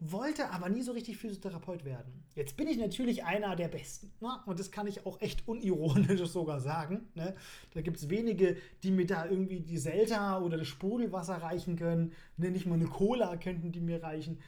wollte 0.00 0.50
aber 0.50 0.68
nie 0.68 0.82
so 0.82 0.92
richtig 0.92 1.18
Physiotherapeut 1.18 1.84
werden. 1.84 2.24
Jetzt 2.34 2.56
bin 2.56 2.68
ich 2.68 2.78
natürlich 2.78 3.24
einer 3.24 3.56
der 3.56 3.68
Besten. 3.68 4.12
Ne? 4.20 4.30
Und 4.46 4.60
das 4.60 4.70
kann 4.70 4.86
ich 4.86 5.04
auch 5.04 5.20
echt 5.20 5.46
unironisch 5.48 6.20
sogar 6.30 6.60
sagen. 6.60 7.08
Ne? 7.14 7.34
Da 7.74 7.80
gibt 7.80 7.96
es 7.96 8.08
wenige, 8.08 8.56
die 8.84 8.92
mir 8.92 9.06
da 9.06 9.26
irgendwie 9.26 9.60
die 9.60 9.76
Selta 9.76 10.40
oder 10.40 10.56
das 10.56 10.68
Sprudelwasser 10.68 11.42
reichen 11.42 11.76
können. 11.76 12.12
Ne? 12.36 12.50
Nicht 12.50 12.66
mal 12.66 12.76
eine 12.76 12.86
Cola 12.86 13.36
könnten 13.36 13.72
die 13.72 13.80
mir 13.80 14.02
reichen. 14.02 14.38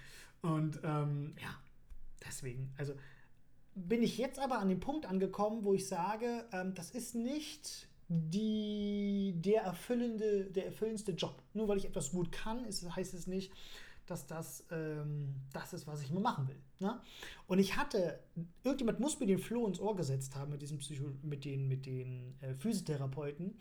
Und 0.40 0.80
ähm, 0.84 1.34
ja, 1.42 1.58
deswegen, 2.24 2.72
also 2.78 2.94
bin 3.88 4.02
ich 4.02 4.18
jetzt 4.18 4.38
aber 4.38 4.58
an 4.58 4.68
dem 4.68 4.80
Punkt 4.80 5.06
angekommen, 5.06 5.64
wo 5.64 5.74
ich 5.74 5.86
sage, 5.86 6.44
ähm, 6.52 6.74
das 6.74 6.90
ist 6.90 7.14
nicht 7.14 7.88
die, 8.08 9.34
der, 9.36 9.62
erfüllende, 9.62 10.46
der 10.46 10.66
erfüllendste 10.66 11.12
Job. 11.12 11.42
Nur 11.54 11.68
weil 11.68 11.78
ich 11.78 11.84
etwas 11.84 12.10
gut 12.10 12.32
kann, 12.32 12.64
ist, 12.64 12.84
heißt 12.94 13.14
es 13.14 13.26
nicht, 13.26 13.52
dass 14.06 14.26
das 14.26 14.66
ähm, 14.72 15.34
das 15.52 15.72
ist, 15.72 15.86
was 15.86 16.02
ich 16.02 16.10
nur 16.10 16.20
machen 16.20 16.48
will. 16.48 16.60
Ne? 16.80 17.00
Und 17.46 17.60
ich 17.60 17.76
hatte, 17.76 18.18
irgendjemand 18.64 18.98
muss 18.98 19.20
mir 19.20 19.26
den 19.26 19.38
Floh 19.38 19.66
ins 19.66 19.78
Ohr 19.78 19.94
gesetzt 19.94 20.34
haben 20.34 20.50
mit, 20.50 20.62
diesem 20.62 20.78
Psycho 20.78 21.04
mit 21.22 21.44
den, 21.44 21.68
mit 21.68 21.86
den 21.86 22.34
äh, 22.40 22.54
Physiotherapeuten, 22.54 23.56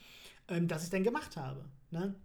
ähm, 0.47 0.67
dass 0.67 0.83
ich 0.83 0.89
dann 0.89 1.03
gemacht 1.03 1.37
habe. 1.37 1.65
Ne? 1.91 2.15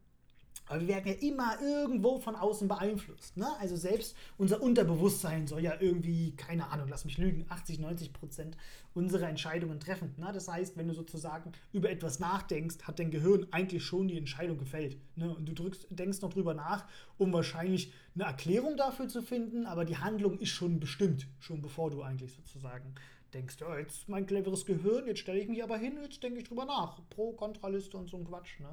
Aber 0.66 0.80
wir 0.80 0.88
werden 0.88 1.06
ja 1.06 1.14
immer 1.28 1.60
irgendwo 1.60 2.18
von 2.18 2.36
außen 2.36 2.68
beeinflusst. 2.68 3.36
Ne? 3.36 3.46
Also 3.60 3.76
selbst 3.76 4.16
unser 4.38 4.62
Unterbewusstsein 4.62 5.46
soll 5.46 5.60
ja 5.60 5.74
irgendwie, 5.78 6.34
keine 6.36 6.70
Ahnung, 6.70 6.88
lass 6.88 7.04
mich 7.04 7.18
lügen, 7.18 7.44
80, 7.48 7.80
90 7.80 8.12
Prozent 8.12 8.56
unserer 8.94 9.28
Entscheidungen 9.28 9.78
treffen. 9.78 10.14
Ne? 10.16 10.30
Das 10.32 10.48
heißt, 10.48 10.76
wenn 10.76 10.88
du 10.88 10.94
sozusagen 10.94 11.52
über 11.72 11.90
etwas 11.90 12.18
nachdenkst, 12.18 12.84
hat 12.84 12.98
dein 12.98 13.10
Gehirn 13.10 13.46
eigentlich 13.50 13.84
schon 13.84 14.08
die 14.08 14.16
Entscheidung 14.16 14.56
gefällt. 14.56 14.96
Ne? 15.16 15.34
Und 15.34 15.46
du 15.46 15.52
drückst, 15.52 15.86
denkst 15.90 16.22
noch 16.22 16.32
drüber 16.32 16.54
nach, 16.54 16.86
um 17.18 17.32
wahrscheinlich 17.32 17.92
eine 18.14 18.24
Erklärung 18.24 18.76
dafür 18.76 19.08
zu 19.08 19.22
finden, 19.22 19.66
aber 19.66 19.84
die 19.84 19.98
Handlung 19.98 20.38
ist 20.38 20.50
schon 20.50 20.80
bestimmt, 20.80 21.26
schon 21.40 21.60
bevor 21.60 21.90
du 21.90 22.02
eigentlich 22.02 22.32
sozusagen 22.32 22.94
denkst, 23.34 23.56
ja, 23.60 23.76
jetzt 23.78 24.08
mein 24.08 24.26
cleveres 24.26 24.64
Gehirn, 24.64 25.06
jetzt 25.06 25.20
stelle 25.20 25.40
ich 25.40 25.48
mich 25.48 25.62
aber 25.62 25.76
hin, 25.76 25.98
jetzt 26.02 26.22
denke 26.22 26.38
ich 26.38 26.48
drüber 26.48 26.64
nach. 26.64 27.00
Pro, 27.10 27.32
Kontraliste 27.32 27.96
und 27.96 28.08
so 28.08 28.16
ein 28.16 28.24
Quatsch. 28.24 28.60
Ne? 28.60 28.68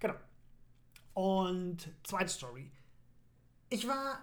Genau. 0.00 0.16
Und 1.16 1.88
zweite 2.02 2.28
Story. 2.28 2.70
Ich 3.70 3.88
war 3.88 4.18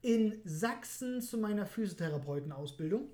in 0.00 0.40
Sachsen 0.44 1.20
zu 1.20 1.38
meiner 1.38 1.66
Physiotherapeutenausbildung 1.66 3.08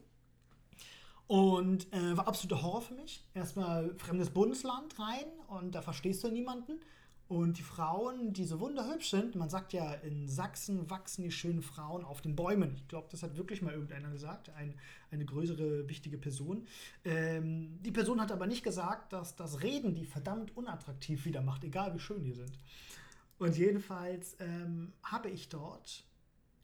und 1.28 1.90
äh, 1.94 2.14
war 2.14 2.28
absoluter 2.28 2.62
Horror 2.62 2.82
für 2.82 2.94
mich. 2.94 3.24
Erstmal 3.32 3.94
fremdes 3.96 4.28
Bundesland 4.28 4.98
rein 4.98 5.24
und 5.48 5.74
da 5.74 5.80
verstehst 5.80 6.22
du 6.22 6.28
niemanden. 6.28 6.78
Und 7.26 7.56
die 7.56 7.62
Frauen, 7.62 8.34
die 8.34 8.44
so 8.44 8.60
wunderhübsch 8.60 9.08
sind, 9.08 9.34
man 9.34 9.48
sagt 9.48 9.72
ja, 9.72 9.94
in 9.94 10.28
Sachsen 10.28 10.90
wachsen 10.90 11.22
die 11.22 11.30
schönen 11.30 11.62
Frauen 11.62 12.04
auf 12.04 12.20
den 12.20 12.36
Bäumen. 12.36 12.74
Ich 12.74 12.86
glaube, 12.88 13.08
das 13.10 13.22
hat 13.22 13.38
wirklich 13.38 13.62
mal 13.62 13.72
irgendeiner 13.72 14.10
gesagt, 14.10 14.50
ein, 14.50 14.74
eine 15.10 15.24
größere, 15.24 15.88
wichtige 15.88 16.18
Person. 16.18 16.66
Ähm, 17.06 17.78
die 17.80 17.92
Person 17.92 18.20
hat 18.20 18.30
aber 18.30 18.46
nicht 18.46 18.62
gesagt, 18.62 19.14
dass 19.14 19.36
das 19.36 19.62
Reden 19.62 19.94
die 19.94 20.04
verdammt 20.04 20.54
unattraktiv 20.54 21.24
wieder 21.24 21.40
macht, 21.40 21.64
egal 21.64 21.94
wie 21.94 21.98
schön 21.98 22.22
die 22.24 22.34
sind. 22.34 22.58
Und 23.42 23.58
jedenfalls 23.58 24.36
ähm, 24.38 24.92
habe 25.02 25.28
ich 25.28 25.48
dort 25.48 26.04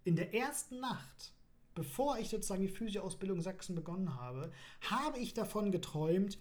in 0.05 0.15
der 0.15 0.33
ersten 0.33 0.79
Nacht, 0.79 1.35
bevor 1.75 2.19
ich 2.21 2.29
sozusagen 2.29 2.63
die 2.63 2.69
Physioausbildung 2.69 3.41
Sachsen 3.41 3.75
begonnen 3.75 4.15
habe, 4.15 4.53
habe 4.83 5.19
ich 5.19 5.35
davon 5.35 5.73
geträumt, 5.73 6.39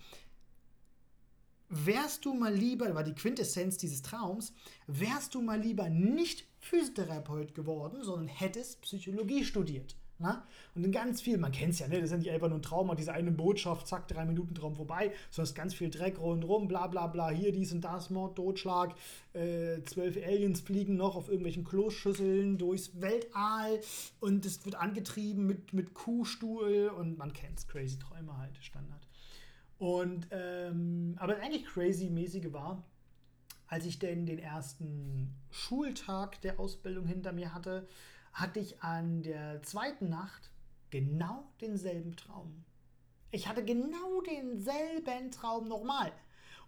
wärst 1.70 2.24
du 2.24 2.36
mal 2.36 2.54
lieber, 2.54 2.94
war 2.94 3.04
die 3.04 3.16
Quintessenz 3.16 3.78
dieses 3.78 4.04
Traums, 4.04 4.54
wärst 4.86 5.34
du 5.34 5.42
mal 5.42 5.60
lieber 5.60 5.90
nicht 5.90 6.46
Physiotherapeut 6.60 7.56
geworden, 7.56 8.04
sondern 8.04 8.28
hättest 8.28 8.82
Psychologie 8.82 9.44
studiert. 9.44 9.96
Na? 10.20 10.48
Und 10.74 10.84
in 10.84 10.92
ganz 10.92 11.22
viel, 11.22 11.38
man 11.38 11.52
kennt 11.52 11.74
es 11.74 11.80
ja, 11.80 11.88
ne? 11.88 12.02
das 12.02 12.10
ja 12.10 12.18
nicht 12.18 12.32
einfach 12.32 12.50
nur 12.50 12.58
ein 12.58 12.64
Trauma, 12.64 12.96
diese 12.96 13.14
eine 13.14 13.32
Botschaft, 13.32 13.88
zack, 13.88 14.08
drei 14.08 14.26
Minuten 14.26 14.56
Traum 14.56 14.76
vorbei, 14.76 15.12
es 15.30 15.38
ist 15.38 15.54
ganz 15.54 15.76
viel 15.76 15.92
Dreck 15.92 16.20
rundherum, 16.20 16.68
bla 16.68 16.88
bla 16.88 17.06
bla, 17.06 17.30
hier 17.30 17.52
dies 17.52 17.72
und 17.72 17.82
das, 17.82 18.10
Mord, 18.10 18.36
Totschlag, 18.36 18.96
äh, 19.34 19.84
zwölf 19.84 20.18
Aliens 20.18 20.62
fliegen 20.62 20.96
noch 20.96 21.16
auf 21.16 21.28
irgendwelchen 21.28 21.64
Kloßschüsseln 21.64 22.58
durchs 22.58 23.00
Weltall 23.00 23.80
und 24.20 24.44
es 24.46 24.66
wird 24.66 24.76
angetrieben 24.76 25.46
mit, 25.46 25.74
mit 25.74 25.94
Kuhstuhl 25.94 26.92
und 26.98 27.20
man 27.20 27.32
kennt 27.32 27.60
es, 27.60 27.68
crazy 27.68 28.00
Träume 28.00 28.36
halt, 28.38 28.58
Standard. 28.60 29.08
Und, 29.78 30.28
ähm, 30.32 31.16
aber 31.20 31.34
das 31.34 31.44
eigentlich 31.44 31.66
crazy-mäßige 31.66 32.52
war, 32.52 32.84
als 33.68 33.86
ich 33.86 34.00
denn 34.00 34.26
den 34.26 34.40
ersten 34.40 35.36
Schultag 35.52 36.42
der 36.42 36.60
Ausbildung 36.60 37.06
hinter 37.06 37.34
mir 37.34 37.54
hatte, 37.54 37.88
hatte 38.38 38.60
ich 38.60 38.84
an 38.84 39.24
der 39.24 39.64
zweiten 39.64 40.10
Nacht 40.10 40.52
genau 40.92 41.44
denselben 41.60 42.16
Traum. 42.16 42.64
Ich 43.32 43.48
hatte 43.48 43.66
genau 43.66 44.22
denselben 44.22 45.32
Traum 45.32 45.68
nochmal. 45.68 46.12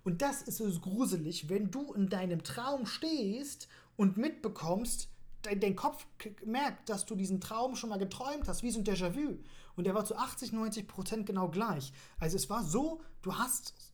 Und 0.03 0.23
das 0.23 0.41
ist 0.41 0.57
so 0.57 0.79
gruselig, 0.79 1.47
wenn 1.47 1.69
du 1.69 1.93
in 1.93 2.09
deinem 2.09 2.43
Traum 2.43 2.87
stehst 2.87 3.67
und 3.95 4.17
mitbekommst, 4.17 5.09
dein, 5.43 5.59
dein 5.59 5.75
Kopf 5.75 6.07
merkt, 6.43 6.89
dass 6.89 7.05
du 7.05 7.15
diesen 7.15 7.39
Traum 7.39 7.75
schon 7.75 7.91
mal 7.91 7.99
geträumt 7.99 8.47
hast, 8.47 8.63
wie 8.63 8.71
so 8.71 8.79
ein 8.79 8.85
Déjà-vu. 8.85 9.37
Und 9.75 9.83
der 9.83 9.93
war 9.93 10.05
zu 10.05 10.17
80, 10.17 10.51
90 10.51 10.87
Prozent 10.87 11.25
genau 11.27 11.49
gleich. 11.49 11.93
Also 12.19 12.35
es 12.35 12.49
war 12.49 12.63
so, 12.63 13.01
du 13.21 13.37
hast 13.37 13.88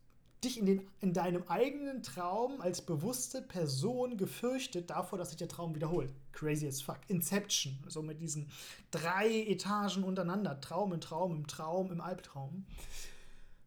dich 0.46 0.58
in, 0.58 0.66
den, 0.66 0.88
in 1.02 1.14
deinem 1.14 1.44
eigenen 1.48 2.04
Traum 2.04 2.62
als 2.62 2.82
bewusste 2.82 3.42
Person 3.42 4.18
gefürchtet 4.18 4.90
davor, 4.90 5.18
dass 5.18 5.30
sich 5.30 5.38
der 5.38 5.48
Traum 5.48 5.76
wiederholt. 5.76 6.14
Crazy 6.32 6.68
as 6.68 6.82
fuck. 6.82 7.00
Inception, 7.08 7.78
so 7.88 8.02
mit 8.02 8.22
diesen 8.22 8.50
drei 8.92 9.28
Etagen 9.48 10.04
untereinander. 10.04 10.62
Traum 10.62 10.94
im 10.94 11.02
Traum, 11.02 11.34
im 11.36 11.48
Traum, 11.48 11.92
im 11.92 12.02
Albtraum. 12.02 12.66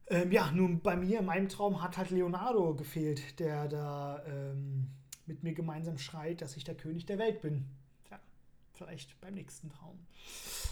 Ähm, 0.06 0.32
ja, 0.32 0.50
nun 0.50 0.80
bei 0.80 0.96
mir, 0.96 1.18
in 1.18 1.26
meinem 1.26 1.48
Traum 1.48 1.82
hat 1.82 1.98
halt 1.98 2.10
Leonardo 2.10 2.74
gefehlt, 2.74 3.38
der 3.40 3.68
da 3.68 4.24
ähm, 4.24 4.88
mit 5.26 5.42
mir 5.42 5.52
gemeinsam 5.52 5.98
schreit, 5.98 6.40
dass 6.40 6.56
ich 6.56 6.64
der 6.64 6.76
König 6.76 7.04
der 7.04 7.18
Welt 7.18 7.42
bin. 7.42 7.66
Ja, 8.10 8.18
vielleicht 8.72 9.20
beim 9.20 9.34
nächsten 9.34 9.68
Traum. 9.68 9.98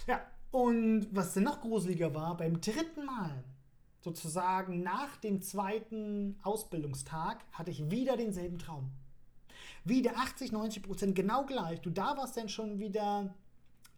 Ja, 0.06 0.22
und 0.50 1.08
was 1.10 1.34
denn 1.34 1.42
noch 1.42 1.60
gruseliger 1.60 2.14
war, 2.14 2.36
beim 2.36 2.60
dritten 2.60 3.04
Mal, 3.04 3.44
sozusagen 4.06 4.84
nach 4.84 5.16
dem 5.16 5.42
zweiten 5.42 6.38
Ausbildungstag, 6.44 7.44
hatte 7.50 7.72
ich 7.72 7.90
wieder 7.90 8.16
denselben 8.16 8.58
Traum. 8.58 8.92
Wieder 9.84 10.16
80, 10.16 10.52
90 10.52 10.84
Prozent, 10.84 11.14
genau 11.16 11.44
gleich. 11.44 11.80
Du, 11.80 11.90
da 11.90 12.16
warst 12.16 12.36
denn 12.36 12.48
schon 12.48 12.78
wieder 12.78 13.34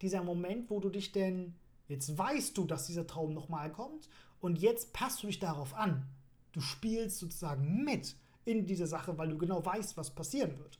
dieser 0.01 0.23
Moment, 0.23 0.71
wo 0.71 0.79
du 0.79 0.89
dich 0.89 1.11
denn, 1.11 1.53
jetzt 1.87 2.17
weißt 2.17 2.57
du, 2.57 2.65
dass 2.65 2.87
dieser 2.87 3.05
Traum 3.05 3.35
nochmal 3.35 3.71
kommt 3.71 4.09
und 4.41 4.57
jetzt 4.57 4.93
passt 4.93 5.21
du 5.21 5.27
dich 5.27 5.39
darauf 5.39 5.75
an. 5.75 6.07
Du 6.53 6.61
spielst 6.61 7.19
sozusagen 7.19 7.83
mit 7.83 8.15
in 8.45 8.65
diese 8.65 8.87
Sache, 8.87 9.15
weil 9.19 9.29
du 9.29 9.37
genau 9.37 9.63
weißt, 9.63 9.95
was 9.95 10.15
passieren 10.15 10.57
wird. 10.57 10.79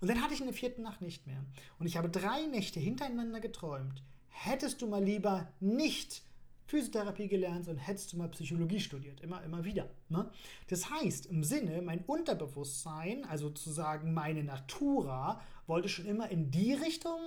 Und 0.00 0.08
dann 0.08 0.22
hatte 0.22 0.34
ich 0.34 0.40
in 0.40 0.46
der 0.46 0.54
vierten 0.54 0.82
Nacht 0.82 1.02
nicht 1.02 1.26
mehr. 1.26 1.44
Und 1.80 1.86
ich 1.86 1.96
habe 1.96 2.08
drei 2.08 2.46
Nächte 2.46 2.78
hintereinander 2.78 3.40
geträumt. 3.40 4.04
Hättest 4.28 4.82
du 4.82 4.86
mal 4.86 5.02
lieber 5.02 5.48
nicht 5.58 6.22
Physiotherapie 6.72 7.28
gelernt 7.28 7.68
und 7.68 7.76
hättest 7.76 8.14
du 8.14 8.16
mal 8.16 8.28
Psychologie 8.28 8.80
studiert, 8.80 9.20
immer, 9.20 9.42
immer 9.42 9.62
wieder. 9.62 9.90
Ne? 10.08 10.30
Das 10.68 10.88
heißt, 10.88 11.26
im 11.26 11.44
Sinne, 11.44 11.82
mein 11.82 12.02
Unterbewusstsein, 12.06 13.26
also 13.26 13.48
sozusagen 13.48 14.14
meine 14.14 14.42
Natura, 14.42 15.42
wollte 15.66 15.90
schon 15.90 16.06
immer 16.06 16.30
in 16.30 16.50
die 16.50 16.72
Richtung, 16.72 17.18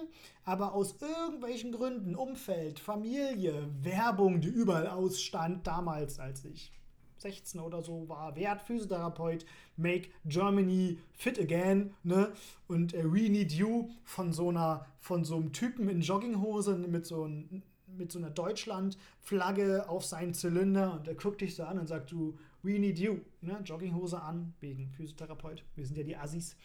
aber 0.45 0.73
aus 0.73 0.95
irgendwelchen 0.99 1.71
Gründen, 1.71 2.15
Umfeld, 2.15 2.79
Familie, 2.79 3.69
Werbung, 3.83 4.41
die 4.41 4.47
überall 4.47 4.87
ausstand, 4.87 5.67
damals, 5.67 6.19
als 6.19 6.43
ich 6.45 6.71
16 7.19 7.61
oder 7.61 7.83
so 7.83 8.09
war, 8.09 8.35
Wert 8.35 8.63
Physiotherapeut, 8.63 9.45
Make 9.77 10.09
Germany 10.25 10.97
Fit 11.13 11.39
Again, 11.39 11.93
ne? 12.01 12.33
Und 12.67 12.95
äh, 12.95 13.03
We 13.03 13.29
Need 13.29 13.51
You 13.51 13.91
von 14.03 14.33
so 14.33 14.49
einer, 14.49 14.87
von 14.99 15.23
so 15.23 15.35
einem 15.35 15.51
Typen 15.51 15.87
in 15.87 16.01
Jogginghose 16.01 16.75
mit 16.75 17.05
so 17.05 17.25
einem 17.25 17.61
mit 17.97 18.11
so 18.11 18.19
einer 18.19 18.29
Deutschland-Flagge 18.29 19.89
auf 19.89 20.05
seinen 20.05 20.33
Zylinder 20.33 20.93
und 20.93 21.07
er 21.07 21.15
guckt 21.15 21.41
dich 21.41 21.55
so 21.55 21.63
an 21.63 21.79
und 21.79 21.87
sagt, 21.87 22.11
du, 22.11 22.37
we 22.63 22.79
need 22.79 22.99
you. 22.99 23.19
Ne? 23.41 23.59
Jogginghose 23.63 24.21
an, 24.21 24.53
wegen 24.59 24.89
Physiotherapeut. 24.89 25.63
Wir 25.75 25.85
sind 25.85 25.97
ja 25.97 26.03
die 26.03 26.17
Assis 26.17 26.55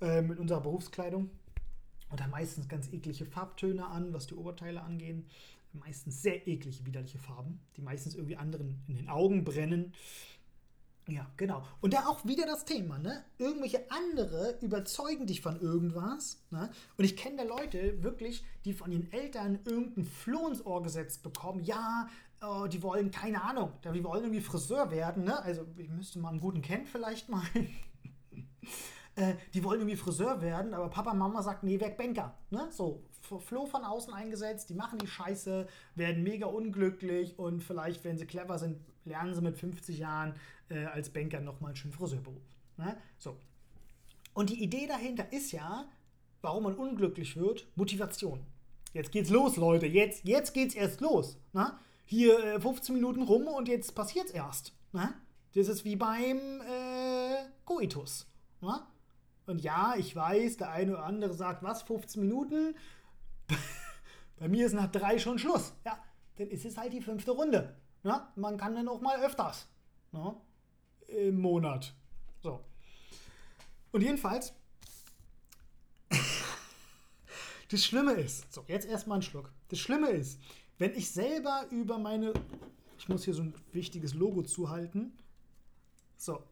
äh, 0.00 0.22
mit 0.22 0.38
unserer 0.38 0.60
Berufskleidung. 0.60 1.30
Und 2.10 2.22
haben 2.22 2.30
meistens 2.30 2.68
ganz 2.68 2.90
eklige 2.92 3.26
Farbtöne 3.26 3.86
an, 3.86 4.14
was 4.14 4.26
die 4.26 4.34
Oberteile 4.34 4.82
angehen. 4.82 5.26
Meistens 5.74 6.22
sehr 6.22 6.48
eklige, 6.48 6.86
widerliche 6.86 7.18
Farben, 7.18 7.60
die 7.76 7.82
meistens 7.82 8.14
irgendwie 8.14 8.36
anderen 8.36 8.82
in 8.88 8.94
den 8.94 9.08
Augen 9.10 9.44
brennen. 9.44 9.92
Ja, 11.08 11.26
genau. 11.38 11.62
Und 11.80 11.94
da 11.94 12.06
auch 12.06 12.26
wieder 12.26 12.44
das 12.44 12.66
Thema, 12.66 12.98
ne? 12.98 13.24
Irgendwelche 13.38 13.90
andere 13.90 14.58
überzeugen 14.60 15.26
dich 15.26 15.40
von 15.40 15.58
irgendwas, 15.58 16.42
ne? 16.50 16.70
Und 16.98 17.04
ich 17.04 17.16
kenne 17.16 17.38
da 17.38 17.42
Leute 17.44 18.02
wirklich, 18.02 18.44
die 18.66 18.74
von 18.74 18.92
ihren 18.92 19.10
Eltern 19.10 19.58
irgendein 19.64 20.04
Floh 20.04 20.48
ins 20.48 20.64
Ohr 20.66 20.82
gesetzt 20.82 21.22
bekommen. 21.22 21.64
Ja, 21.64 22.08
oh, 22.42 22.66
die 22.66 22.82
wollen, 22.82 23.10
keine 23.10 23.42
Ahnung, 23.42 23.72
die 23.82 24.04
wollen 24.04 24.24
irgendwie 24.24 24.42
Friseur 24.42 24.90
werden, 24.90 25.24
ne? 25.24 25.42
Also, 25.42 25.64
ich 25.78 25.88
müsste 25.88 26.18
mal 26.18 26.28
einen 26.28 26.40
guten 26.40 26.60
kennen 26.60 26.86
vielleicht 26.86 27.30
mal. 27.30 27.42
äh, 29.16 29.34
die 29.54 29.64
wollen 29.64 29.80
irgendwie 29.80 29.96
Friseur 29.96 30.42
werden, 30.42 30.74
aber 30.74 30.90
Papa, 30.90 31.14
Mama 31.14 31.42
sagt, 31.42 31.62
nee, 31.62 31.80
weg 31.80 31.96
Banker, 31.96 32.36
ne? 32.50 32.68
So, 32.70 33.02
Floh 33.22 33.64
von 33.64 33.82
außen 33.82 34.12
eingesetzt, 34.12 34.68
die 34.68 34.74
machen 34.74 34.98
die 34.98 35.06
Scheiße, 35.06 35.66
werden 35.94 36.22
mega 36.22 36.46
unglücklich 36.46 37.38
und 37.38 37.62
vielleicht, 37.62 38.04
wenn 38.04 38.18
sie 38.18 38.26
clever 38.26 38.58
sind, 38.58 38.78
lernen 39.08 39.34
sie 39.34 39.40
mit 39.40 39.56
50 39.56 39.98
Jahren 39.98 40.34
äh, 40.68 40.84
als 40.86 41.10
Banker 41.10 41.40
nochmal 41.40 41.70
einen 41.70 41.76
schönen 41.76 41.94
Friseurberuf. 41.94 42.42
Ne? 42.76 42.96
So. 43.18 43.36
Und 44.34 44.50
die 44.50 44.62
Idee 44.62 44.86
dahinter 44.86 45.32
ist 45.32 45.52
ja, 45.52 45.88
warum 46.42 46.64
man 46.64 46.74
unglücklich 46.74 47.36
wird, 47.36 47.66
Motivation. 47.74 48.46
Jetzt 48.92 49.12
geht's 49.12 49.30
los, 49.30 49.56
Leute. 49.56 49.86
Jetzt, 49.86 50.24
jetzt 50.24 50.54
geht's 50.54 50.74
erst 50.74 51.00
los. 51.00 51.38
Ne? 51.52 51.72
Hier 52.04 52.38
äh, 52.44 52.60
15 52.60 52.94
Minuten 52.94 53.22
rum 53.22 53.48
und 53.48 53.68
jetzt 53.68 53.94
passiert's 53.94 54.30
erst. 54.30 54.72
Ne? 54.92 55.12
Das 55.54 55.68
ist 55.68 55.84
wie 55.84 55.96
beim 55.96 56.60
äh, 56.60 57.44
Coitus. 57.64 58.26
Ne? 58.60 58.80
Und 59.46 59.62
ja, 59.62 59.94
ich 59.96 60.14
weiß, 60.14 60.58
der 60.58 60.70
eine 60.70 60.92
oder 60.92 61.04
andere 61.04 61.34
sagt, 61.34 61.62
was, 61.62 61.82
15 61.82 62.22
Minuten? 62.22 62.74
Bei 64.38 64.48
mir 64.48 64.66
ist 64.66 64.74
nach 64.74 64.90
drei 64.90 65.18
schon 65.18 65.38
Schluss. 65.38 65.72
Ja, 65.84 65.98
dann 66.36 66.48
ist 66.48 66.64
es 66.64 66.76
halt 66.76 66.92
die 66.92 67.00
fünfte 67.00 67.32
Runde. 67.32 67.74
Ja, 68.02 68.32
man 68.36 68.56
kann 68.56 68.74
dann 68.74 68.88
auch 68.88 69.00
mal 69.00 69.20
öfters. 69.22 69.66
Ja, 70.12 70.36
Im 71.08 71.40
Monat. 71.40 71.92
So. 72.42 72.64
Und 73.92 74.02
jedenfalls, 74.02 74.52
das 77.70 77.84
Schlimme 77.84 78.12
ist, 78.12 78.52
so, 78.52 78.64
jetzt 78.68 78.86
erstmal 78.86 79.16
einen 79.16 79.22
Schluck. 79.22 79.50
Das 79.68 79.78
Schlimme 79.78 80.10
ist, 80.10 80.40
wenn 80.78 80.94
ich 80.94 81.10
selber 81.10 81.66
über 81.70 81.98
meine, 81.98 82.32
ich 82.98 83.08
muss 83.08 83.24
hier 83.24 83.34
so 83.34 83.42
ein 83.42 83.54
wichtiges 83.72 84.14
Logo 84.14 84.42
zuhalten. 84.42 85.12
So. 86.16 86.42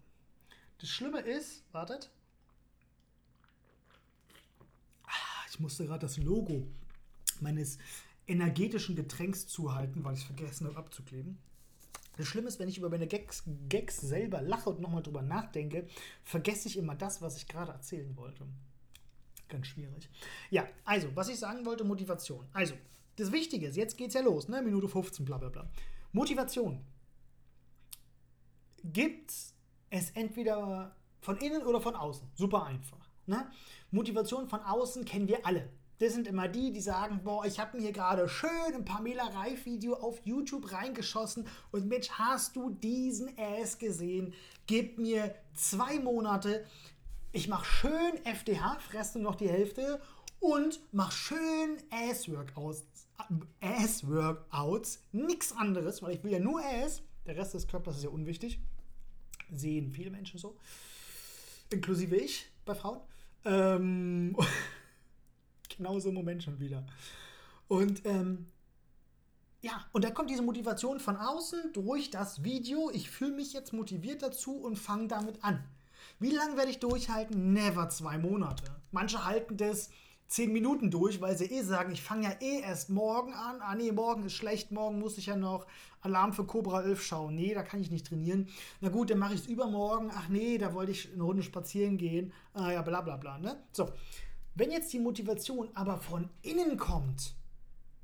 Das 0.78 0.90
Schlimme 0.90 1.20
ist, 1.20 1.62
wartet. 1.72 2.10
Ah, 5.04 5.46
ich 5.48 5.60
musste 5.60 5.86
gerade 5.86 6.00
das 6.00 6.18
Logo 6.18 6.66
meines 7.40 7.78
energetischen 8.26 8.96
Getränks 8.96 9.46
zuhalten, 9.46 10.04
weil 10.04 10.14
ich 10.14 10.20
es 10.20 10.26
vergessen 10.26 10.66
habe 10.66 10.78
abzukleben. 10.78 11.38
Das 12.16 12.26
Schlimme 12.26 12.48
ist, 12.48 12.58
wenn 12.58 12.68
ich 12.68 12.78
über 12.78 12.88
meine 12.88 13.06
Gags, 13.06 13.44
Gags 13.68 14.00
selber 14.00 14.40
lache 14.40 14.70
und 14.70 14.80
nochmal 14.80 15.02
drüber 15.02 15.22
nachdenke, 15.22 15.86
vergesse 16.24 16.68
ich 16.68 16.78
immer 16.78 16.94
das, 16.94 17.20
was 17.20 17.36
ich 17.36 17.46
gerade 17.46 17.72
erzählen 17.72 18.16
wollte. 18.16 18.46
Ganz 19.48 19.66
schwierig. 19.66 20.08
Ja, 20.50 20.66
also, 20.84 21.14
was 21.14 21.28
ich 21.28 21.38
sagen 21.38 21.64
wollte, 21.66 21.84
Motivation. 21.84 22.46
Also, 22.52 22.74
das 23.16 23.32
Wichtige 23.32 23.68
ist, 23.68 23.76
jetzt 23.76 23.96
geht 23.96 24.08
es 24.08 24.14
ja 24.14 24.22
los, 24.22 24.48
ne? 24.48 24.62
Minute 24.62 24.88
15, 24.88 25.24
bla 25.24 25.38
bla 25.38 25.50
bla. 25.50 25.70
Motivation. 26.12 26.84
Gibt 28.82 29.30
es 29.90 30.10
entweder 30.10 30.96
von 31.20 31.36
innen 31.38 31.62
oder 31.62 31.80
von 31.80 31.94
außen? 31.94 32.28
Super 32.34 32.64
einfach. 32.64 33.08
Ne? 33.26 33.50
Motivation 33.90 34.48
von 34.48 34.60
außen 34.60 35.04
kennen 35.04 35.28
wir 35.28 35.44
alle. 35.44 35.68
Das 35.98 36.12
sind 36.12 36.26
immer 36.26 36.46
die, 36.48 36.72
die 36.72 36.80
sagen, 36.80 37.20
boah, 37.24 37.46
ich 37.46 37.58
habe 37.58 37.76
mir 37.76 37.84
hier 37.84 37.92
gerade 37.92 38.28
schön 38.28 38.50
ein 38.74 38.84
Pamela 38.84 39.24
Reif 39.28 39.64
Video 39.64 39.94
auf 39.94 40.20
YouTube 40.24 40.70
reingeschossen 40.70 41.46
und 41.70 41.86
Mensch, 41.86 42.10
hast 42.10 42.54
du 42.56 42.70
diesen 42.70 43.30
Ass 43.38 43.78
gesehen? 43.78 44.34
Gib 44.66 44.98
mir 44.98 45.34
zwei 45.54 45.98
Monate, 45.98 46.66
ich 47.32 47.48
mache 47.48 47.64
schön 47.64 48.24
FDH, 48.24 48.78
fresse 48.80 49.18
noch 49.18 49.36
die 49.36 49.48
Hälfte 49.48 50.00
und 50.40 50.80
mach 50.92 51.12
schön 51.12 51.78
Ass-Workouts. 51.90 52.84
Ass-Workouts, 53.60 55.02
nichts 55.12 55.52
anderes, 55.56 56.02
weil 56.02 56.14
ich 56.14 56.24
will 56.24 56.32
ja 56.32 56.38
nur 56.38 56.60
Ass. 56.60 57.02
Der 57.26 57.36
Rest 57.36 57.54
des 57.54 57.66
Körpers 57.66 57.96
ist 57.96 58.04
ja 58.04 58.10
unwichtig. 58.10 58.60
Sehen 59.50 59.90
viele 59.92 60.10
Menschen 60.10 60.38
so. 60.38 60.56
Inklusive 61.70 62.16
ich 62.16 62.46
bei 62.64 62.74
Frauen. 62.74 63.00
Ähm, 63.44 64.36
genau 65.76 65.98
so 65.98 66.08
ein 66.08 66.14
Moment 66.14 66.42
schon 66.42 66.58
wieder. 66.60 66.84
Und 67.68 68.04
ähm, 68.04 68.46
ja, 69.62 69.84
und 69.92 70.04
da 70.04 70.10
kommt 70.10 70.30
diese 70.30 70.42
Motivation 70.42 71.00
von 71.00 71.16
außen 71.16 71.72
durch 71.72 72.10
das 72.10 72.44
Video. 72.44 72.90
Ich 72.92 73.10
fühle 73.10 73.32
mich 73.32 73.52
jetzt 73.52 73.72
motiviert 73.72 74.22
dazu 74.22 74.56
und 74.56 74.76
fange 74.76 75.08
damit 75.08 75.42
an. 75.42 75.64
Wie 76.18 76.30
lange 76.30 76.56
werde 76.56 76.70
ich 76.70 76.78
durchhalten? 76.78 77.52
Never 77.52 77.88
zwei 77.88 78.18
Monate. 78.18 78.64
Manche 78.92 79.24
halten 79.24 79.56
das 79.56 79.90
zehn 80.28 80.52
Minuten 80.52 80.90
durch, 80.90 81.20
weil 81.20 81.36
sie 81.36 81.46
eh 81.46 81.62
sagen, 81.62 81.92
ich 81.92 82.02
fange 82.02 82.24
ja 82.24 82.36
eh 82.40 82.60
erst 82.60 82.90
morgen 82.90 83.32
an. 83.34 83.60
Ah 83.60 83.74
nee, 83.74 83.92
morgen 83.92 84.24
ist 84.24 84.34
schlecht, 84.34 84.72
morgen 84.72 84.98
muss 84.98 85.18
ich 85.18 85.26
ja 85.26 85.36
noch 85.36 85.66
Alarm 86.00 86.32
für 86.32 86.44
Cobra 86.44 86.82
11 86.82 87.02
schauen. 87.02 87.34
Nee, 87.34 87.54
da 87.54 87.62
kann 87.62 87.80
ich 87.80 87.90
nicht 87.90 88.06
trainieren. 88.06 88.48
Na 88.80 88.88
gut, 88.88 89.10
dann 89.10 89.18
mache 89.18 89.34
ich 89.34 89.40
es 89.40 89.46
übermorgen. 89.46 90.10
Ach 90.12 90.28
nee, 90.28 90.58
da 90.58 90.74
wollte 90.74 90.92
ich 90.92 91.12
eine 91.12 91.22
Runde 91.22 91.42
spazieren 91.42 91.96
gehen. 91.96 92.32
Ah 92.54 92.72
ja, 92.72 92.82
bla 92.82 93.00
bla 93.00 93.16
bla. 93.16 93.38
Ne? 93.38 93.56
So, 93.72 93.88
wenn 94.56 94.70
jetzt 94.70 94.92
die 94.92 94.98
Motivation 94.98 95.68
aber 95.74 95.98
von 95.98 96.28
innen 96.42 96.76
kommt, 96.76 97.34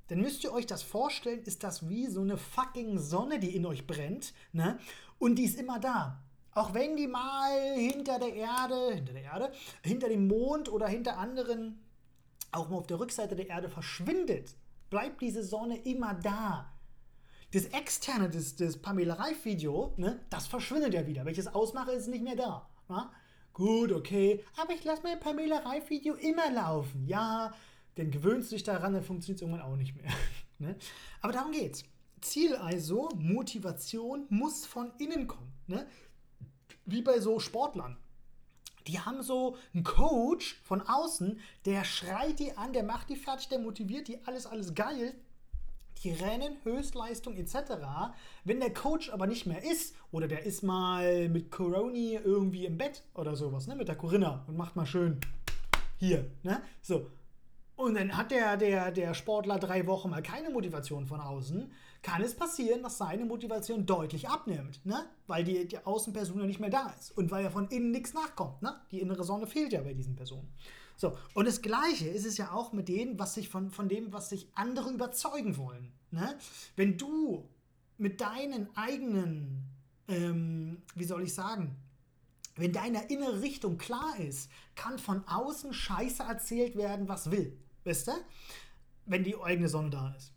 dann 0.08 0.20
müsst 0.20 0.44
ihr 0.44 0.52
euch 0.52 0.66
das 0.66 0.82
vorstellen, 0.82 1.42
ist 1.44 1.64
das 1.64 1.88
wie 1.88 2.06
so 2.06 2.20
eine 2.20 2.36
fucking 2.36 2.98
Sonne, 2.98 3.38
die 3.38 3.56
in 3.56 3.64
euch 3.64 3.86
brennt, 3.86 4.34
ne? 4.52 4.78
Und 5.18 5.36
die 5.36 5.44
ist 5.44 5.58
immer 5.58 5.80
da. 5.80 6.22
Auch 6.54 6.74
wenn 6.74 6.96
die 6.96 7.06
mal 7.06 7.74
hinter 7.74 8.18
der 8.18 8.34
Erde, 8.34 8.94
hinter 8.94 9.14
der 9.14 9.22
Erde, 9.22 9.52
hinter 9.82 10.08
dem 10.08 10.28
Mond 10.28 10.70
oder 10.70 10.86
hinter 10.86 11.16
anderen, 11.16 11.80
auch 12.50 12.68
mal 12.68 12.76
auf 12.76 12.86
der 12.86 13.00
Rückseite 13.00 13.34
der 13.34 13.48
Erde 13.48 13.70
verschwindet, 13.70 14.54
bleibt 14.90 15.22
diese 15.22 15.42
Sonne 15.42 15.78
immer 15.78 16.12
da. 16.12 16.70
Das 17.52 17.64
externe, 17.66 18.28
das, 18.28 18.56
das 18.56 18.76
Pamela 18.76 19.14
Reif-Video, 19.14 19.94
ne, 19.96 20.20
das 20.28 20.46
verschwindet 20.46 20.92
ja 20.92 21.06
wieder. 21.06 21.24
Wenn 21.24 21.32
ich 21.32 21.38
es 21.38 21.46
ausmache, 21.46 21.92
ist 21.92 22.08
nicht 22.08 22.24
mehr 22.24 22.36
da. 22.36 22.68
Na? 22.88 23.10
Gut, 23.52 23.92
okay, 23.92 24.42
aber 24.56 24.72
ich 24.72 24.84
lasse 24.84 25.02
mein 25.02 25.20
Pamela 25.20 25.58
Reif-Video 25.58 26.14
immer 26.14 26.50
laufen. 26.50 27.06
Ja, 27.06 27.52
dann 27.96 28.10
gewöhnst 28.10 28.50
du 28.50 28.56
dich 28.56 28.64
daran, 28.64 28.94
dann 28.94 29.02
funktioniert 29.02 29.36
es 29.36 29.42
irgendwann 29.42 29.66
auch 29.70 29.76
nicht 29.76 29.94
mehr. 29.94 30.10
ne? 30.58 30.76
Aber 31.20 31.32
darum 31.32 31.52
geht's. 31.52 31.84
Ziel 32.22 32.54
also, 32.56 33.10
Motivation 33.16 34.26
muss 34.30 34.64
von 34.64 34.92
innen 34.98 35.26
kommen. 35.26 35.52
Ne? 35.66 35.86
Wie 36.86 37.02
bei 37.02 37.20
so 37.20 37.38
Sportlern. 37.40 37.98
Die 38.86 38.98
haben 38.98 39.22
so 39.22 39.56
einen 39.74 39.84
Coach 39.84 40.60
von 40.64 40.80
außen, 40.80 41.38
der 41.66 41.84
schreit 41.84 42.38
die 42.38 42.56
an, 42.56 42.72
der 42.72 42.82
macht 42.82 43.10
die 43.10 43.16
fertig, 43.16 43.48
der 43.48 43.58
motiviert 43.58 44.08
die, 44.08 44.24
alles, 44.24 44.46
alles 44.46 44.74
geil. 44.74 45.14
Die 46.02 46.12
rennen, 46.12 46.56
Höchstleistung 46.64 47.36
etc. 47.36 47.54
Wenn 48.44 48.60
der 48.60 48.74
Coach 48.74 49.10
aber 49.10 49.26
nicht 49.26 49.46
mehr 49.46 49.62
ist 49.62 49.94
oder 50.10 50.26
der 50.26 50.44
ist 50.44 50.62
mal 50.62 51.28
mit 51.28 51.50
Coroni 51.50 52.14
irgendwie 52.14 52.66
im 52.66 52.76
Bett 52.76 53.04
oder 53.14 53.36
sowas, 53.36 53.66
ne, 53.68 53.76
mit 53.76 53.88
der 53.88 53.96
Corinna 53.96 54.44
und 54.48 54.56
macht 54.56 54.74
mal 54.74 54.86
schön 54.86 55.20
hier, 55.98 56.30
ne, 56.42 56.60
so. 56.80 57.06
Und 57.76 57.94
dann 57.94 58.16
hat 58.16 58.30
der, 58.30 58.56
der, 58.56 58.90
der 58.90 59.14
Sportler 59.14 59.58
drei 59.58 59.86
Wochen 59.86 60.10
mal 60.10 60.22
keine 60.22 60.50
Motivation 60.50 61.06
von 61.06 61.20
außen 61.20 61.72
kann 62.02 62.22
es 62.22 62.34
passieren, 62.34 62.82
dass 62.82 62.98
seine 62.98 63.24
Motivation 63.24 63.86
deutlich 63.86 64.28
abnimmt, 64.28 64.84
ne? 64.84 65.06
weil 65.28 65.44
die, 65.44 65.66
die 65.66 65.78
Außenperson 65.78 66.40
ja 66.40 66.46
nicht 66.46 66.60
mehr 66.60 66.70
da 66.70 66.92
ist 66.98 67.16
und 67.16 67.30
weil 67.30 67.44
ja 67.44 67.50
von 67.50 67.68
innen 67.68 67.92
nichts 67.92 68.12
nachkommt. 68.12 68.60
Ne? 68.60 68.74
Die 68.90 69.00
innere 69.00 69.24
Sonne 69.24 69.46
fehlt 69.46 69.72
ja 69.72 69.82
bei 69.82 69.94
diesen 69.94 70.16
Personen. 70.16 70.52
So, 70.96 71.16
und 71.34 71.46
das 71.46 71.62
Gleiche 71.62 72.08
ist 72.08 72.26
es 72.26 72.36
ja 72.36 72.52
auch 72.52 72.72
mit 72.72 72.88
dem, 72.88 73.18
was 73.18 73.34
sich 73.34 73.48
von, 73.48 73.70
von 73.70 73.88
dem, 73.88 74.12
was 74.12 74.28
sich 74.28 74.48
andere 74.54 74.90
überzeugen 74.90 75.56
wollen. 75.56 75.92
Ne? 76.10 76.36
Wenn 76.76 76.98
du 76.98 77.48
mit 77.98 78.20
deinen 78.20 78.68
eigenen, 78.76 79.64
ähm, 80.08 80.82
wie 80.94 81.04
soll 81.04 81.22
ich 81.22 81.34
sagen, 81.34 81.76
wenn 82.56 82.72
deine 82.72 83.08
innere 83.08 83.40
Richtung 83.40 83.78
klar 83.78 84.18
ist, 84.18 84.50
kann 84.74 84.98
von 84.98 85.26
außen 85.26 85.72
Scheiße 85.72 86.22
erzählt 86.22 86.76
werden, 86.76 87.08
was 87.08 87.30
will. 87.30 87.56
Wisst 87.84 88.08
ihr? 88.08 88.20
Wenn 89.06 89.24
die 89.24 89.40
eigene 89.40 89.68
Sonne 89.68 89.90
da 89.90 90.14
ist. 90.16 90.32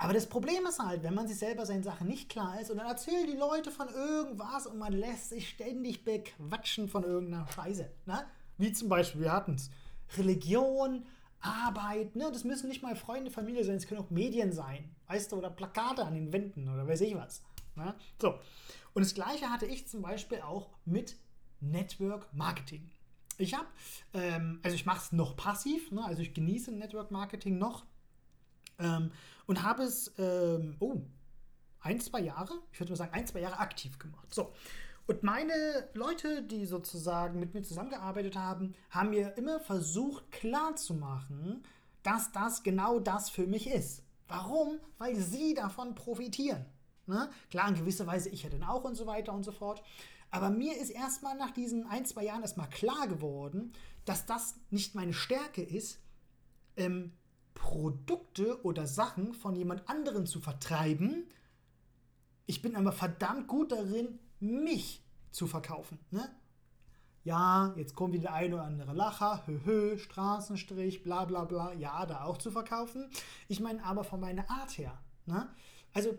Aber 0.00 0.14
das 0.14 0.26
Problem 0.26 0.64
ist 0.66 0.78
halt, 0.78 1.02
wenn 1.02 1.12
man 1.12 1.28
sich 1.28 1.36
selber 1.36 1.66
seinen 1.66 1.82
Sachen 1.82 2.08
nicht 2.08 2.30
klar 2.30 2.58
ist 2.58 2.70
und 2.70 2.78
dann 2.78 2.86
erzählen 2.86 3.26
die 3.26 3.36
Leute 3.36 3.70
von 3.70 3.86
irgendwas 3.86 4.66
und 4.66 4.78
man 4.78 4.94
lässt 4.94 5.28
sich 5.28 5.50
ständig 5.50 6.06
bequatschen 6.06 6.88
von 6.88 7.04
irgendeiner 7.04 7.46
Scheiße. 7.48 7.86
Ne? 8.06 8.24
Wie 8.56 8.72
zum 8.72 8.88
Beispiel, 8.88 9.20
wir 9.20 9.32
hatten 9.32 9.56
es, 9.56 9.70
Religion, 10.16 11.04
Arbeit, 11.40 12.16
ne? 12.16 12.30
das 12.32 12.44
müssen 12.44 12.68
nicht 12.68 12.82
mal 12.82 12.96
Freunde, 12.96 13.30
Familie 13.30 13.62
sein, 13.62 13.76
es 13.76 13.86
können 13.86 14.00
auch 14.00 14.08
Medien 14.08 14.54
sein, 14.54 14.88
weißt 15.08 15.32
du, 15.32 15.36
oder 15.36 15.50
Plakate 15.50 16.02
an 16.02 16.14
den 16.14 16.32
Wänden 16.32 16.70
oder 16.70 16.88
weiß 16.88 17.02
ich 17.02 17.14
was. 17.14 17.42
Ne? 17.74 17.94
So. 18.18 18.38
Und 18.94 19.04
das 19.04 19.12
gleiche 19.12 19.50
hatte 19.50 19.66
ich 19.66 19.86
zum 19.86 20.00
Beispiel 20.00 20.40
auch 20.40 20.70
mit 20.86 21.18
Network 21.60 22.32
Marketing. 22.32 22.90
Ich 23.36 23.52
habe, 23.52 23.68
ähm, 24.14 24.60
also 24.62 24.74
ich 24.74 24.86
mache 24.86 25.00
es 25.00 25.12
noch 25.12 25.36
passiv, 25.36 25.92
ne? 25.92 26.02
also 26.02 26.22
ich 26.22 26.32
genieße 26.32 26.72
Network 26.72 27.10
Marketing 27.10 27.58
noch 27.58 27.84
ähm, 28.78 29.10
und 29.50 29.64
habe 29.64 29.82
es, 29.82 30.12
ähm, 30.16 30.76
oh, 30.78 31.02
ein, 31.80 31.98
zwei 31.98 32.20
Jahre, 32.20 32.52
ich 32.70 32.78
würde 32.78 32.92
mal 32.92 32.96
sagen, 32.96 33.14
ein, 33.14 33.26
zwei 33.26 33.40
Jahre 33.40 33.58
aktiv 33.58 33.98
gemacht. 33.98 34.32
So. 34.32 34.52
Und 35.08 35.24
meine 35.24 35.88
Leute, 35.92 36.44
die 36.44 36.66
sozusagen 36.66 37.40
mit 37.40 37.52
mir 37.52 37.64
zusammengearbeitet 37.64 38.36
haben, 38.36 38.76
haben 38.90 39.10
mir 39.10 39.36
immer 39.36 39.58
versucht 39.58 40.30
klarzumachen, 40.30 41.64
dass 42.04 42.30
das 42.30 42.62
genau 42.62 43.00
das 43.00 43.28
für 43.28 43.48
mich 43.48 43.68
ist. 43.68 44.04
Warum? 44.28 44.78
Weil 44.98 45.16
sie 45.16 45.54
davon 45.54 45.96
profitieren. 45.96 46.64
Ne? 47.06 47.28
Klar, 47.50 47.70
in 47.70 47.74
gewisser 47.74 48.06
Weise 48.06 48.28
ich 48.28 48.44
ja 48.44 48.50
dann 48.50 48.62
auch 48.62 48.84
und 48.84 48.94
so 48.94 49.08
weiter 49.08 49.32
und 49.32 49.42
so 49.42 49.50
fort. 49.50 49.82
Aber 50.30 50.50
mir 50.50 50.76
ist 50.76 50.90
erstmal 50.90 51.36
nach 51.36 51.50
diesen 51.50 51.88
ein, 51.88 52.04
zwei 52.06 52.22
Jahren 52.22 52.42
erstmal 52.42 52.68
klar 52.68 53.08
geworden, 53.08 53.72
dass 54.04 54.26
das 54.26 54.54
nicht 54.70 54.94
meine 54.94 55.12
Stärke 55.12 55.62
ist, 55.64 55.98
ähm, 56.76 57.14
Produkte 57.54 58.62
oder 58.64 58.86
Sachen 58.86 59.34
von 59.34 59.54
jemand 59.54 59.88
anderem 59.88 60.26
zu 60.26 60.40
vertreiben. 60.40 61.24
Ich 62.46 62.62
bin 62.62 62.76
aber 62.76 62.92
verdammt 62.92 63.46
gut 63.46 63.72
darin, 63.72 64.18
mich 64.40 65.02
zu 65.30 65.46
verkaufen. 65.46 65.98
Ne? 66.10 66.28
Ja, 67.22 67.74
jetzt 67.76 67.94
kommt 67.94 68.14
wieder 68.14 68.32
ein 68.32 68.54
oder 68.54 68.64
andere 68.64 68.92
Lacher, 68.92 69.46
höhö, 69.46 69.98
Straßenstrich, 69.98 71.02
bla 71.02 71.26
bla 71.26 71.44
bla, 71.44 71.72
ja, 71.74 72.06
da 72.06 72.24
auch 72.24 72.38
zu 72.38 72.50
verkaufen. 72.50 73.10
Ich 73.46 73.60
meine 73.60 73.84
aber 73.84 74.04
von 74.04 74.20
meiner 74.20 74.50
Art 74.50 74.78
her. 74.78 74.98
Ne? 75.26 75.48
Also, 75.92 76.16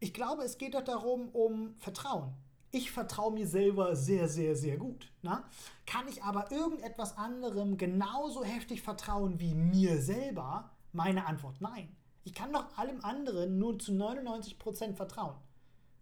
ich 0.00 0.14
glaube, 0.14 0.42
es 0.42 0.58
geht 0.58 0.74
doch 0.74 0.84
darum, 0.84 1.28
um 1.28 1.74
Vertrauen. 1.76 2.32
Ich 2.70 2.90
vertraue 2.90 3.32
mir 3.32 3.46
selber 3.46 3.96
sehr, 3.96 4.28
sehr, 4.28 4.54
sehr 4.54 4.76
gut. 4.76 5.10
Ne? 5.22 5.42
Kann 5.86 6.06
ich 6.08 6.22
aber 6.22 6.52
irgendetwas 6.52 7.16
anderem 7.16 7.78
genauso 7.78 8.44
heftig 8.44 8.82
vertrauen 8.82 9.40
wie 9.40 9.54
mir 9.54 10.00
selber? 10.02 10.70
Meine 10.92 11.26
Antwort 11.26 11.60
nein. 11.60 11.96
Ich 12.24 12.34
kann 12.34 12.52
doch 12.52 12.76
allem 12.76 13.02
anderen 13.02 13.58
nur 13.58 13.78
zu 13.78 13.92
99% 13.92 14.94
vertrauen. 14.94 15.36